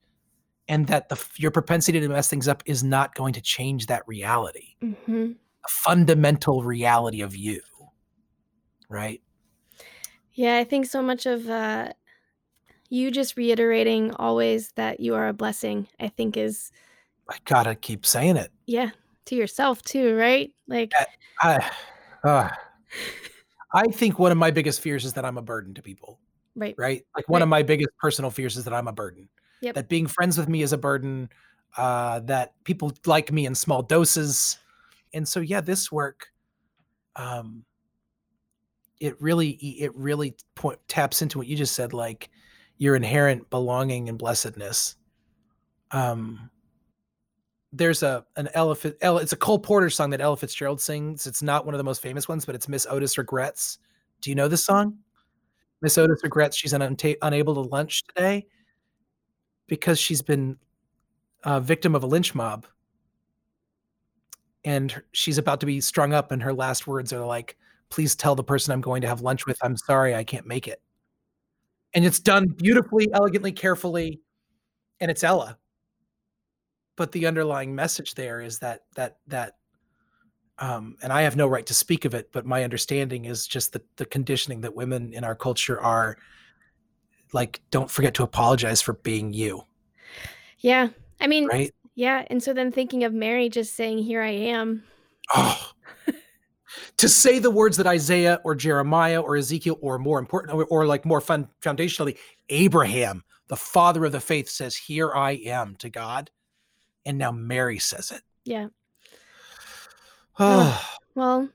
and 0.67 0.88
that 0.88 1.09
the 1.09 1.21
your 1.38 1.51
propensity 1.51 1.99
to 1.99 2.07
mess 2.07 2.29
things 2.29 2.47
up 2.47 2.63
is 2.65 2.83
not 2.83 3.15
going 3.15 3.33
to 3.33 3.41
change 3.41 3.88
that 3.88 4.07
reality, 4.07 4.75
hmm 4.81 5.31
a 5.65 5.69
fundamental 5.69 6.62
reality 6.62 7.21
of 7.21 7.36
you. 7.36 7.62
Right? 8.93 9.21
Yeah, 10.34 10.58
I 10.58 10.63
think 10.63 10.86
so 10.86 11.01
much 11.01 11.25
of 11.25 11.49
uh, 11.49 11.93
you 12.89 13.10
just 13.10 13.36
reiterating 13.38 14.12
always 14.15 14.71
that 14.73 14.99
you 14.99 15.15
are 15.15 15.27
a 15.27 15.34
blessing, 15.34 15.88
I 15.99 16.10
think 16.10 16.38
is, 16.38 16.71
I 17.29 17.38
gotta 17.45 17.73
keep 17.73 18.06
saying 18.06 18.38
it. 18.38 18.51
yeah, 18.67 18.91
to 19.25 19.36
yourself 19.36 19.82
too, 19.82 20.15
right? 20.15 20.51
Like, 20.67 20.91
I, 21.41 21.71
uh, 22.23 22.49
I 23.73 23.88
think 23.88 24.19
one 24.19 24.32
of 24.32 24.38
my 24.38 24.51
biggest 24.51 24.82
fears 24.82 25.06
is 25.06 25.13
that 25.13 25.25
I'm 25.25 25.38
a 25.38 25.41
burden 25.41 25.73
to 25.73 25.82
people. 25.82 26.19
right. 26.56 26.75
right? 26.77 27.03
Like 27.15 27.27
one 27.29 27.39
Right. 27.39 27.43
of 27.43 27.49
my 27.49 27.63
biggest 27.63 27.89
personal 27.99 28.29
fears 28.29 28.58
is 28.58 28.63
that 28.65 28.73
I'm 28.73 28.88
a 28.88 28.93
burden. 28.93 29.27
Yep. 29.62 29.75
That 29.75 29.89
being 29.89 30.06
friends 30.08 30.38
with 30.38 30.47
me 30.47 30.62
is 30.62 30.71
a 30.73 30.77
burden. 30.77 31.29
Uh, 31.75 32.19
that 32.19 32.53
people 32.65 32.93
like 33.08 33.32
me 33.32 33.47
in 33.47 33.56
small 33.56 33.82
doses, 33.82 34.60
and 35.12 35.27
so 35.27 35.39
yeah, 35.39 35.60
this 35.60 35.91
work, 35.91 36.27
um, 37.15 37.65
it 39.04 39.22
really 39.22 39.50
it 39.50 39.94
really 39.96 40.34
point, 40.56 40.80
taps 40.88 41.22
into 41.22 41.38
what 41.38 41.46
you 41.46 41.58
just 41.58 41.76
said, 41.76 41.92
like 41.92 42.30
your 42.78 42.96
inherent 42.96 43.50
belonging 43.50 44.08
and 44.08 44.18
blessedness. 44.18 44.96
Um, 45.92 46.50
there's 47.74 48.02
a 48.02 48.26
an 48.38 48.48
elephant. 48.54 48.96
Ella, 49.02 49.22
it's 49.22 49.34
a 49.34 49.36
Cole 49.36 49.60
Porter 49.60 49.89
song 49.89 50.12
that 50.12 50.22
Ella 50.22 50.38
Fitzgerald 50.38 50.80
sings. 50.80 51.28
It's 51.28 51.44
not 51.44 51.66
one 51.66 51.74
of 51.74 51.80
the 51.80 51.84
most 51.84 52.02
famous 52.02 52.30
ones, 52.30 52.46
but 52.46 52.56
it's 52.56 52.70
Miss 52.70 52.88
Otis 52.89 53.18
regrets. 53.18 53.78
Do 54.22 54.30
you 54.30 54.36
know 54.36 54.48
this 54.48 54.63
song? 54.63 55.00
Miss 55.82 55.98
Otis 55.98 56.24
regrets 56.24 56.56
she's 56.56 56.72
unta- 56.72 57.18
unable 57.22 57.56
to 57.56 57.70
lunch 57.70 58.06
today 58.08 58.48
because 59.68 60.00
she's 60.00 60.22
been 60.22 60.58
a 61.44 61.60
victim 61.60 61.94
of 61.94 62.04
a 62.04 62.08
lynch 62.08 62.34
mob. 62.34 62.66
And 64.63 65.04
she's 65.12 65.38
about 65.38 65.60
to 65.60 65.66
be 65.66 65.82
strung 65.82 66.13
up, 66.13 66.32
and 66.32 66.42
her 66.42 66.54
last 66.54 66.88
words 66.88 67.12
are 67.12 67.26
like, 67.26 67.58
Please 67.93 68.15
tell 68.15 68.34
the 68.34 68.43
person 68.43 68.71
I'm 68.73 68.82
going 68.82 69.03
to 69.03 69.08
have 69.08 69.21
lunch 69.21 69.45
with, 69.45 69.60
I'm 69.62 69.77
sorry, 69.77 70.15
I 70.15 70.23
can't 70.23 70.47
make 70.47 70.67
it. 70.67 70.82
And 71.93 72.03
it's 72.03 72.19
done 72.19 72.47
beautifully, 72.47 73.08
elegantly, 73.13 73.51
carefully, 73.51 74.19
and 74.99 75.12
it's 75.12 75.23
Ella. 75.23 75.60
But 76.95 77.12
the 77.12 77.27
underlying 77.27 77.75
message 77.75 78.15
there 78.15 78.41
is 78.41 78.58
that, 78.58 78.79
that, 78.95 79.17
that, 79.27 79.58
um, 80.58 80.95
and 81.03 81.13
I 81.13 81.21
have 81.21 81.36
no 81.36 81.45
right 81.45 81.67
to 81.67 81.75
speak 81.75 82.03
of 82.06 82.15
it, 82.15 82.32
but 82.32 82.47
my 82.47 82.63
understanding 82.63 83.25
is 83.25 83.45
just 83.45 83.73
the, 83.73 83.82
the 83.97 84.08
conditioning 84.08 84.62
that 84.62 84.73
women 84.73 85.13
in 85.13 85.23
our 85.23 85.36
culture 85.36 85.79
are 85.79 86.17
like, 87.32 87.62
don't 87.69 87.91
forget 87.91 88.15
to 88.15 88.23
apologize 88.23 88.82
for 88.82 88.93
being 88.93 89.34
you, 89.34 89.62
Yeah. 90.58 90.88
I 91.21 91.27
mean, 91.27 91.45
right? 91.45 91.71
yeah. 91.93 92.25
And 92.32 92.41
so 92.41 92.53
then 92.53 92.71
thinking 92.71 93.03
of 93.03 93.13
Mary 93.13 93.49
just 93.49 93.75
saying, 93.75 93.99
Here 93.99 94.23
I 94.23 94.32
am. 94.32 94.82
Oh, 95.36 95.71
to 96.97 97.10
say 97.10 97.39
the 97.39 97.51
words 97.51 97.77
that 97.77 97.88
Isaiah 97.88 98.39
or 98.43 98.56
Jeremiah 98.56 99.21
or 99.21 99.36
Ezekiel, 99.36 99.77
or 99.82 99.97
more 99.99 100.19
important, 100.19 100.53
or, 100.53 100.65
or 100.65 100.86
like 100.86 101.06
more 101.06 101.21
fun 101.21 101.47
foundationally, 101.62 102.17
Abraham, 102.49 103.23
the 103.47 103.56
father 103.56 104.06
of 104.06 104.12
the 104.12 104.19
faith, 104.19 104.49
says, 104.49 104.75
Here 104.75 105.12
I 105.13 105.32
am 105.45 105.75
to 105.77 105.89
God. 105.89 106.29
And 107.06 107.17
now 107.17 107.32
Mary 107.32 107.79
says 107.79 108.12
it. 108.12 108.21
Yeah. 108.45 108.67
Oh, 110.39 110.84
Well, 111.15 111.49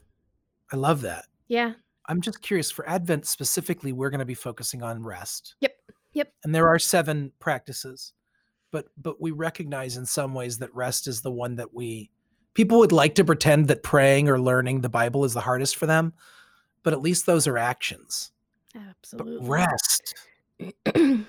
I 0.72 0.76
love 0.76 1.00
that. 1.02 1.24
yeah. 1.48 1.72
I'm 2.10 2.20
just 2.22 2.40
curious 2.40 2.70
for 2.70 2.88
Advent 2.88 3.26
specifically, 3.26 3.92
we're 3.92 4.08
going 4.08 4.20
to 4.20 4.24
be 4.24 4.32
focusing 4.34 4.82
on 4.82 5.02
rest. 5.02 5.56
Yep. 5.60 5.72
Yep. 6.14 6.32
And 6.44 6.54
there 6.54 6.68
are 6.68 6.78
seven 6.78 7.32
practices, 7.38 8.14
but 8.70 8.86
but 8.96 9.20
we 9.20 9.30
recognize 9.30 9.98
in 9.98 10.06
some 10.06 10.32
ways 10.32 10.56
that 10.58 10.74
rest 10.74 11.06
is 11.06 11.20
the 11.20 11.30
one 11.30 11.56
that 11.56 11.74
we 11.74 12.10
people 12.54 12.78
would 12.78 12.92
like 12.92 13.14
to 13.16 13.24
pretend 13.24 13.68
that 13.68 13.82
praying 13.82 14.28
or 14.28 14.40
learning 14.40 14.80
the 14.80 14.88
Bible 14.88 15.24
is 15.24 15.34
the 15.34 15.40
hardest 15.40 15.76
for 15.76 15.86
them, 15.86 16.12
but 16.82 16.92
at 16.92 17.00
least 17.00 17.26
those 17.26 17.46
are 17.46 17.58
actions. 17.58 18.32
But 18.72 18.82
Absolutely. 19.00 19.48
rest 19.48 20.14
to 20.94 21.26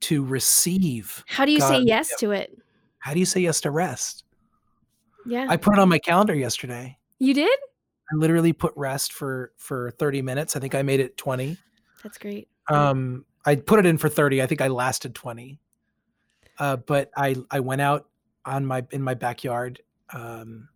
to 0.00 0.24
receive. 0.24 1.24
How 1.26 1.44
do 1.44 1.52
you 1.52 1.60
say 1.60 1.78
God, 1.78 1.86
yes 1.86 2.16
to 2.18 2.32
it? 2.32 2.56
How 2.98 3.12
do 3.14 3.20
you 3.20 3.26
say 3.26 3.40
yes 3.40 3.60
to 3.62 3.70
rest? 3.70 4.24
Yeah. 5.26 5.46
I 5.48 5.56
put 5.56 5.74
it 5.74 5.78
on 5.78 5.88
my 5.88 5.98
calendar 5.98 6.34
yesterday. 6.34 6.98
you 7.18 7.34
did? 7.34 7.58
I 8.12 8.16
literally 8.16 8.52
put 8.52 8.72
rest 8.76 9.12
for 9.12 9.52
for 9.56 9.90
30 9.92 10.22
minutes. 10.22 10.56
I 10.56 10.60
think 10.60 10.74
I 10.74 10.82
made 10.82 11.00
it 11.00 11.16
20. 11.16 11.56
That's 12.02 12.18
great. 12.18 12.48
Um, 12.68 13.24
I 13.46 13.56
put 13.56 13.78
it 13.78 13.86
in 13.86 13.98
for 13.98 14.08
30. 14.08 14.42
I 14.42 14.46
think 14.46 14.60
I 14.60 14.68
lasted 14.68 15.14
20. 15.14 15.58
Uh, 16.58 16.76
but 16.76 17.10
I 17.16 17.36
I 17.50 17.60
went 17.60 17.80
out 17.80 18.08
on 18.44 18.66
my 18.66 18.84
in 18.90 19.02
my 19.02 19.14
backyard 19.14 19.80
um, 20.14 20.68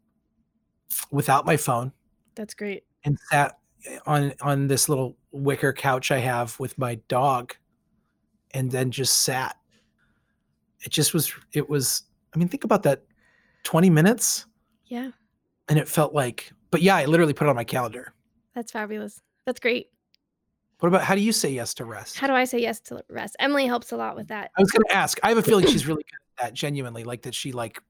without 1.11 1.45
my 1.47 1.57
phone 1.57 1.93
That's 2.35 2.55
great. 2.55 2.85
and 3.05 3.19
sat 3.31 3.59
on 4.07 4.33
on 4.41 4.67
this 4.69 4.89
little 4.89 5.17
wicker 5.33 5.73
couch 5.73 6.11
I 6.11 6.19
have 6.19 6.59
with 6.59 6.77
my 6.79 6.97
dog, 7.09 7.55
and 8.53 8.71
then 8.71 8.91
just 8.91 9.19
sat. 9.23 9.57
It 10.85 10.91
just 10.91 11.15
was. 11.15 11.33
It 11.53 11.69
was. 11.69 12.03
I 12.35 12.39
mean, 12.39 12.49
think 12.49 12.65
about 12.65 12.83
that. 12.85 13.03
20 13.63 13.91
minutes, 13.91 14.47
Yeah. 14.85 15.11
and 15.69 15.77
it 15.79 15.89
felt 15.89 16.15
like. 16.15 16.53
But 16.71 16.83
yeah, 16.83 16.95
I 16.97 17.05
literally 17.07 17.33
put 17.33 17.47
it 17.47 17.51
on 17.51 17.57
my 17.57 17.65
calendar. 17.65 18.13
That's 18.55 18.71
fabulous. 18.71 19.21
That's 19.45 19.59
great. 19.59 19.89
What 20.79 20.89
about 20.89 21.03
how 21.03 21.15
do 21.17 21.21
you 21.21 21.33
say 21.33 21.51
yes 21.51 21.75
to 21.75 21.85
rest? 21.85 22.17
How 22.19 22.27
do 22.29 22.33
I 22.35 22.45
say 22.45 22.61
yes 22.61 22.79
to 22.83 23.03
rest? 23.09 23.35
Emily 23.41 23.67
helps 23.67 23.91
a 23.93 23.97
lot 23.97 24.15
with 24.15 24.29
that. 24.29 24.51
I 24.57 24.63
was 24.63 24.71
going 24.71 24.85
to 24.89 24.95
ask. 24.95 25.19
I 25.25 25.31
have 25.31 25.39
a 25.39 25.43
feeling 25.43 25.67
she's 25.67 25.87
really 25.87 26.05
good 26.05 26.19
at 26.39 26.45
that. 26.45 26.55
Genuinely, 26.55 27.03
like 27.05 27.23
that. 27.23 27.35
She 27.35 27.51
like. 27.53 27.81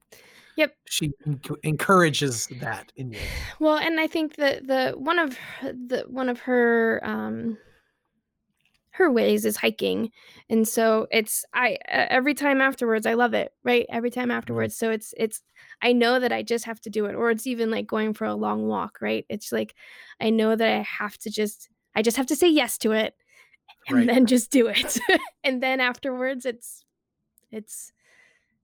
Yep. 0.57 0.75
She 0.89 1.13
enc- 1.25 1.55
encourages 1.63 2.47
that 2.47 2.91
in 2.95 3.11
you. 3.13 3.19
Well, 3.59 3.77
and 3.77 3.99
I 3.99 4.07
think 4.07 4.35
that 4.35 4.67
the 4.67 4.91
one 4.97 5.19
of 5.19 5.37
her- 5.37 5.73
the 5.73 6.05
one 6.07 6.29
of 6.29 6.39
her 6.41 6.99
um 7.03 7.57
her 8.91 9.11
ways 9.11 9.45
is 9.45 9.57
hiking. 9.57 10.11
And 10.49 10.67
so 10.67 11.07
it's 11.11 11.45
I 11.53 11.77
every 11.87 12.33
time 12.33 12.61
afterwards 12.61 13.05
I 13.05 13.13
love 13.13 13.33
it, 13.35 13.53
right? 13.63 13.85
Every 13.89 14.09
time 14.09 14.31
afterwards. 14.31 14.75
So 14.75 14.89
it's 14.89 15.13
it's 15.17 15.41
I 15.81 15.93
know 15.93 16.19
that 16.19 16.31
I 16.31 16.41
just 16.41 16.65
have 16.65 16.81
to 16.81 16.89
do 16.89 17.05
it 17.05 17.13
or 17.13 17.29
it's 17.29 17.45
even 17.45 17.69
like 17.69 17.85
going 17.85 18.13
for 18.13 18.25
a 18.25 18.33
long 18.33 18.67
walk, 18.67 18.97
right? 19.01 19.25
It's 19.29 19.51
like 19.51 19.75
I 20.19 20.31
know 20.31 20.55
that 20.55 20.67
I 20.67 20.81
have 20.81 21.17
to 21.19 21.29
just 21.29 21.69
I 21.95 22.01
just 22.01 22.17
have 22.17 22.25
to 22.27 22.35
say 22.35 22.49
yes 22.49 22.77
to 22.79 22.91
it 22.93 23.13
and 23.87 23.95
Right. 23.97 24.07
then 24.07 24.25
just 24.25 24.51
do 24.51 24.67
it. 24.67 24.99
and 25.43 25.61
then 25.63 25.79
afterwards 25.79 26.45
it's 26.45 26.83
It's 27.51 27.93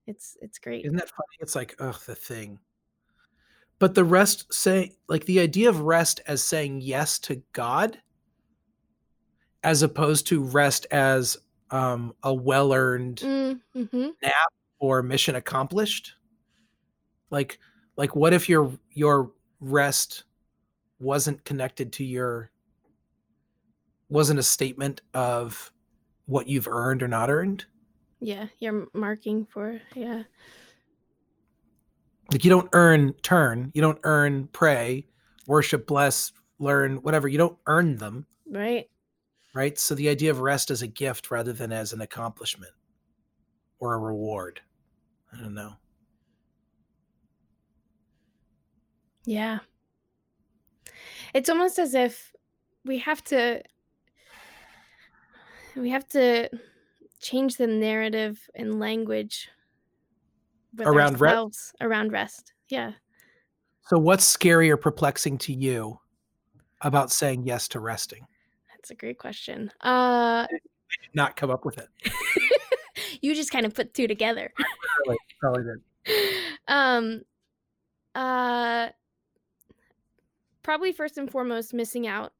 it's 0.07 0.37
it's 0.41 0.59
great. 0.59 0.85
Isn't 0.85 0.97
that 0.97 1.09
funny? 1.09 1.37
It's 1.39 1.55
like, 1.55 1.75
ugh, 1.79 1.99
the 2.05 2.15
thing. 2.15 2.59
But 3.79 3.95
the 3.95 4.03
rest 4.03 4.53
say 4.53 4.95
like 5.07 5.25
the 5.25 5.39
idea 5.39 5.69
of 5.69 5.81
rest 5.81 6.21
as 6.27 6.43
saying 6.43 6.81
yes 6.81 7.19
to 7.19 7.41
God 7.53 7.97
as 9.63 9.81
opposed 9.81 10.27
to 10.27 10.43
rest 10.43 10.85
as 10.91 11.37
um, 11.71 12.13
a 12.23 12.33
well-earned 12.33 13.17
Mm, 13.17 13.61
hmm 13.73 14.09
nap 14.21 14.53
or 14.79 15.01
mission 15.01 15.35
accomplished. 15.35 16.13
Like 17.29 17.59
like 17.97 18.15
what 18.15 18.33
if 18.33 18.47
your 18.47 18.71
your 18.91 19.31
rest 19.59 20.23
wasn't 20.99 21.43
connected 21.43 21.91
to 21.93 22.03
your 22.03 22.51
wasn't 24.09 24.39
a 24.39 24.43
statement 24.43 25.01
of 25.13 25.71
what 26.25 26.47
you've 26.47 26.67
earned 26.67 27.01
or 27.01 27.07
not 27.07 27.29
earned? 27.29 27.65
Yeah, 28.23 28.47
you're 28.59 28.87
marking 28.93 29.45
for 29.45 29.81
yeah. 29.95 30.23
Like 32.31 32.45
you 32.45 32.49
don't 32.49 32.69
earn 32.71 33.13
turn, 33.21 33.69
you 33.73 33.81
don't 33.81 33.99
earn 34.03 34.47
pray, 34.47 35.07
worship, 35.45 35.85
bless, 35.85 36.31
learn, 36.57 36.97
whatever. 36.97 37.27
You 37.27 37.37
don't 37.37 37.57
earn 37.67 37.97
them, 37.97 38.25
Right. 38.49 38.89
right? 39.53 39.77
So 39.77 39.93
the 39.93 40.07
idea 40.07 40.31
of 40.31 40.39
rest 40.39 40.71
as 40.71 40.81
a 40.81 40.87
gift 40.87 41.31
rather 41.31 41.51
than 41.51 41.73
as 41.73 41.91
an 41.91 41.99
accomplishment 41.99 42.71
or 43.79 43.93
a 43.93 43.99
reward. 43.99 44.61
I 45.33 45.41
don't 45.41 45.53
know. 45.53 45.73
Yeah. 49.25 49.59
It's 51.33 51.49
almost 51.49 51.77
as 51.77 51.93
if 51.93 52.31
we 52.85 52.99
have 52.99 53.21
to 53.25 53.61
we 55.75 55.89
have 55.89 56.07
to 56.09 56.49
change 57.23 57.55
the 57.57 57.65
narrative 57.67 58.39
and 58.53 58.79
language 58.79 59.49
Around 60.79 61.19
rest? 61.21 61.73
around 61.81 62.11
rest. 62.11 62.53
Yeah. 62.69 62.91
So 63.87 63.97
what's 63.97 64.25
scary 64.25 64.69
or 64.71 64.77
perplexing 64.77 65.37
to 65.39 65.53
you 65.53 65.99
about 66.81 67.11
saying 67.11 67.43
yes 67.45 67.67
to 67.69 67.79
resting? 67.79 68.25
That's 68.75 68.91
a 68.91 68.95
great 68.95 69.17
question. 69.19 69.71
Uh 69.81 70.47
Not 71.13 71.35
come 71.35 71.49
up 71.49 71.63
with 71.65 71.77
it. 71.77 71.89
you 73.21 73.33
just 73.35 73.51
kind 73.51 73.65
of 73.65 73.73
put 73.73 73.93
two 73.93 74.07
together. 74.07 74.51
Probably, 75.05 75.17
probably 75.39 75.63
did. 75.63 76.23
um 76.67 77.21
uh 78.15 78.89
probably 80.63 80.91
first 80.91 81.17
and 81.17 81.29
foremost 81.31 81.73
missing 81.73 82.07
out 82.07 82.33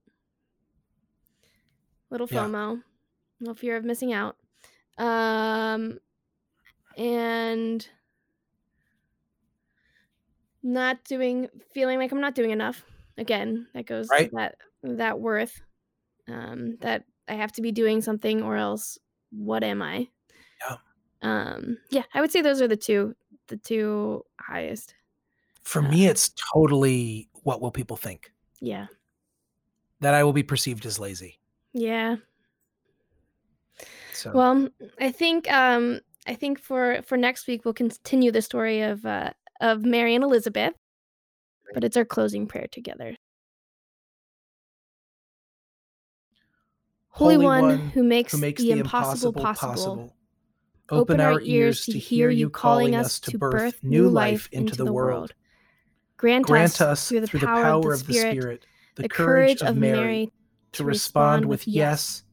little 2.10 2.28
Yeah. 2.30 2.46
fomo 2.46 2.82
little 3.40 3.56
fear 3.56 3.76
of 3.76 3.84
missing 3.84 4.12
out 4.14 4.38
um 4.98 6.00
and 6.98 7.90
not 10.62 11.04
doing 11.04 11.50
feeling 11.74 12.00
like 12.00 12.12
i'm 12.12 12.22
not 12.22 12.36
doing 12.36 12.52
enough 12.52 12.84
again 13.18 13.68
that 13.74 13.86
goes 13.86 14.10
Right. 14.10 14.32
that 14.32 14.56
that 14.82 15.20
worth 15.20 15.62
um 16.28 16.78
that 16.82 17.06
i 17.28 17.34
have 17.34 17.52
to 17.54 17.62
be 17.62 17.72
doing 17.72 18.02
something 18.02 18.42
or 18.44 18.58
else 18.58 18.98
what 19.32 19.64
am 19.64 19.82
i 19.82 20.10
Yeah. 20.62 20.78
um 21.22 21.78
yeah 21.90 22.04
i 22.14 22.22
would 22.22 22.32
say 22.32 22.42
those 22.42 22.62
are 22.62 22.68
the 22.68 22.78
two 22.78 23.16
the 23.48 23.58
two 23.58 24.24
highest 24.40 24.96
For 25.64 25.82
Uh, 25.82 25.90
me, 25.90 26.08
it's 26.08 26.30
totally 26.54 27.30
what 27.44 27.60
will 27.62 27.72
people 27.72 27.98
think? 27.98 28.32
yeah 28.62 28.88
That 30.02 30.14
I 30.14 30.24
will 30.24 30.34
be 30.34 30.44
perceived 30.44 30.86
as 30.86 31.00
lazy. 31.00 31.40
yeah 31.74 32.18
So 34.14 34.32
well 34.32 34.70
i 35.00 35.12
think 35.12 35.52
um 35.52 36.00
i 36.28 36.36
think 36.36 36.60
for 36.60 37.02
for 37.04 37.18
next 37.18 37.48
week 37.48 37.66
we'll 37.66 37.74
continue 37.74 38.32
the 38.32 38.42
story 38.42 38.82
of 38.82 39.06
uh 39.06 39.32
of 39.62 39.84
mary 39.84 40.16
and 40.16 40.24
elizabeth 40.24 40.74
but 41.74 41.84
it's 41.84 41.98
our 41.98 42.06
closing 42.06 42.48
prayer 42.48 42.68
together. 42.72 43.16
Holy, 47.10 47.38
one, 47.38 47.90
who 47.90 48.04
makes, 48.04 48.34
who 48.34 48.40
makes 48.40 48.62
the, 48.62 48.72
impossible, 48.72 49.44
possible, 49.44 50.16
Open 50.90 51.20
our 51.20 51.40
ears 51.42 51.86
to 51.86 51.98
hear 51.98 52.30
you 52.30 52.50
calling 52.50 52.96
us 52.96 53.20
to 53.20 53.38
birth 53.38 53.80
new 53.84 54.10
life 54.10 54.50
into 54.52 54.76
the 54.76 54.92
world. 54.92 55.34
grant, 56.18 56.46
Grant 56.46 56.82
us 56.82 57.10
through 57.10 57.22
the 57.22 57.48
power, 57.48 57.94
of 57.94 58.06
the 58.06 58.14
spirit 58.14 58.66
the 58.96 59.08
courage 59.08 59.62
of 59.62 59.76
Mary 59.76 60.32
to 60.74 60.84
respond 60.84 61.46
with 61.46 61.68
yes, 61.68 62.24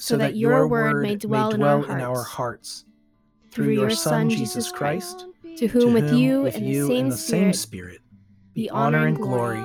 so 0.00 0.16
that 0.16 0.34
your 0.34 0.66
word 0.66 1.02
may 1.02 1.14
dwell 1.16 1.84
in 1.84 2.00
our 2.00 2.22
hearts. 2.22 2.84
Through 3.50 3.70
your 3.70 3.90
Son, 3.90 4.30
Jesus 4.30 4.70
Christ, 4.70 5.26
to 5.56 5.66
whom 5.66 5.94
to 5.94 6.02
with 6.02 6.12
you 6.12 6.46
and 6.46 6.66
you 6.66 6.82
the 6.82 6.88
same, 6.88 6.98
in 6.98 7.08
the 7.10 7.16
spirit, 7.16 7.42
same 7.42 7.52
Spirit 7.52 8.00
be 8.54 8.62
be 8.62 8.70
honor 8.70 9.06
and 9.06 9.16
glory, 9.16 9.58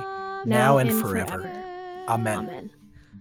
now 0.44 0.78
and 0.78 0.90
and 0.90 1.00
forever. 1.00 1.42
forever. 1.42 1.62
Amen. 2.08 2.38
amen 2.38 2.70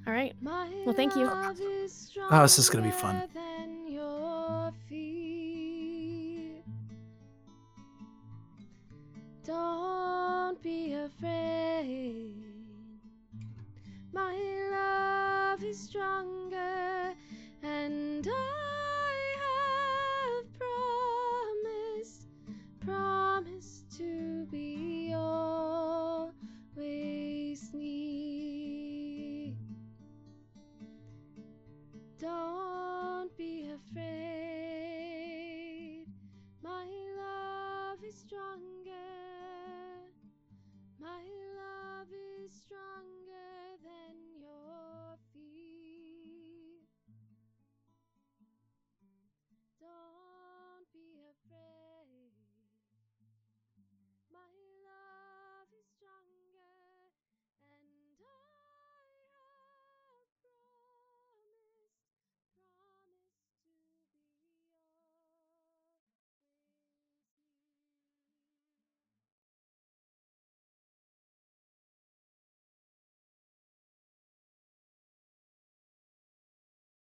all 0.07 0.13
right 0.13 0.35
well 0.41 0.93
thank 0.93 1.15
you 1.15 1.27
Oh, 1.27 2.41
this 2.41 2.59
is 2.59 2.69
gonna 2.69 2.85
be 2.85 2.91
fun. 2.91 3.23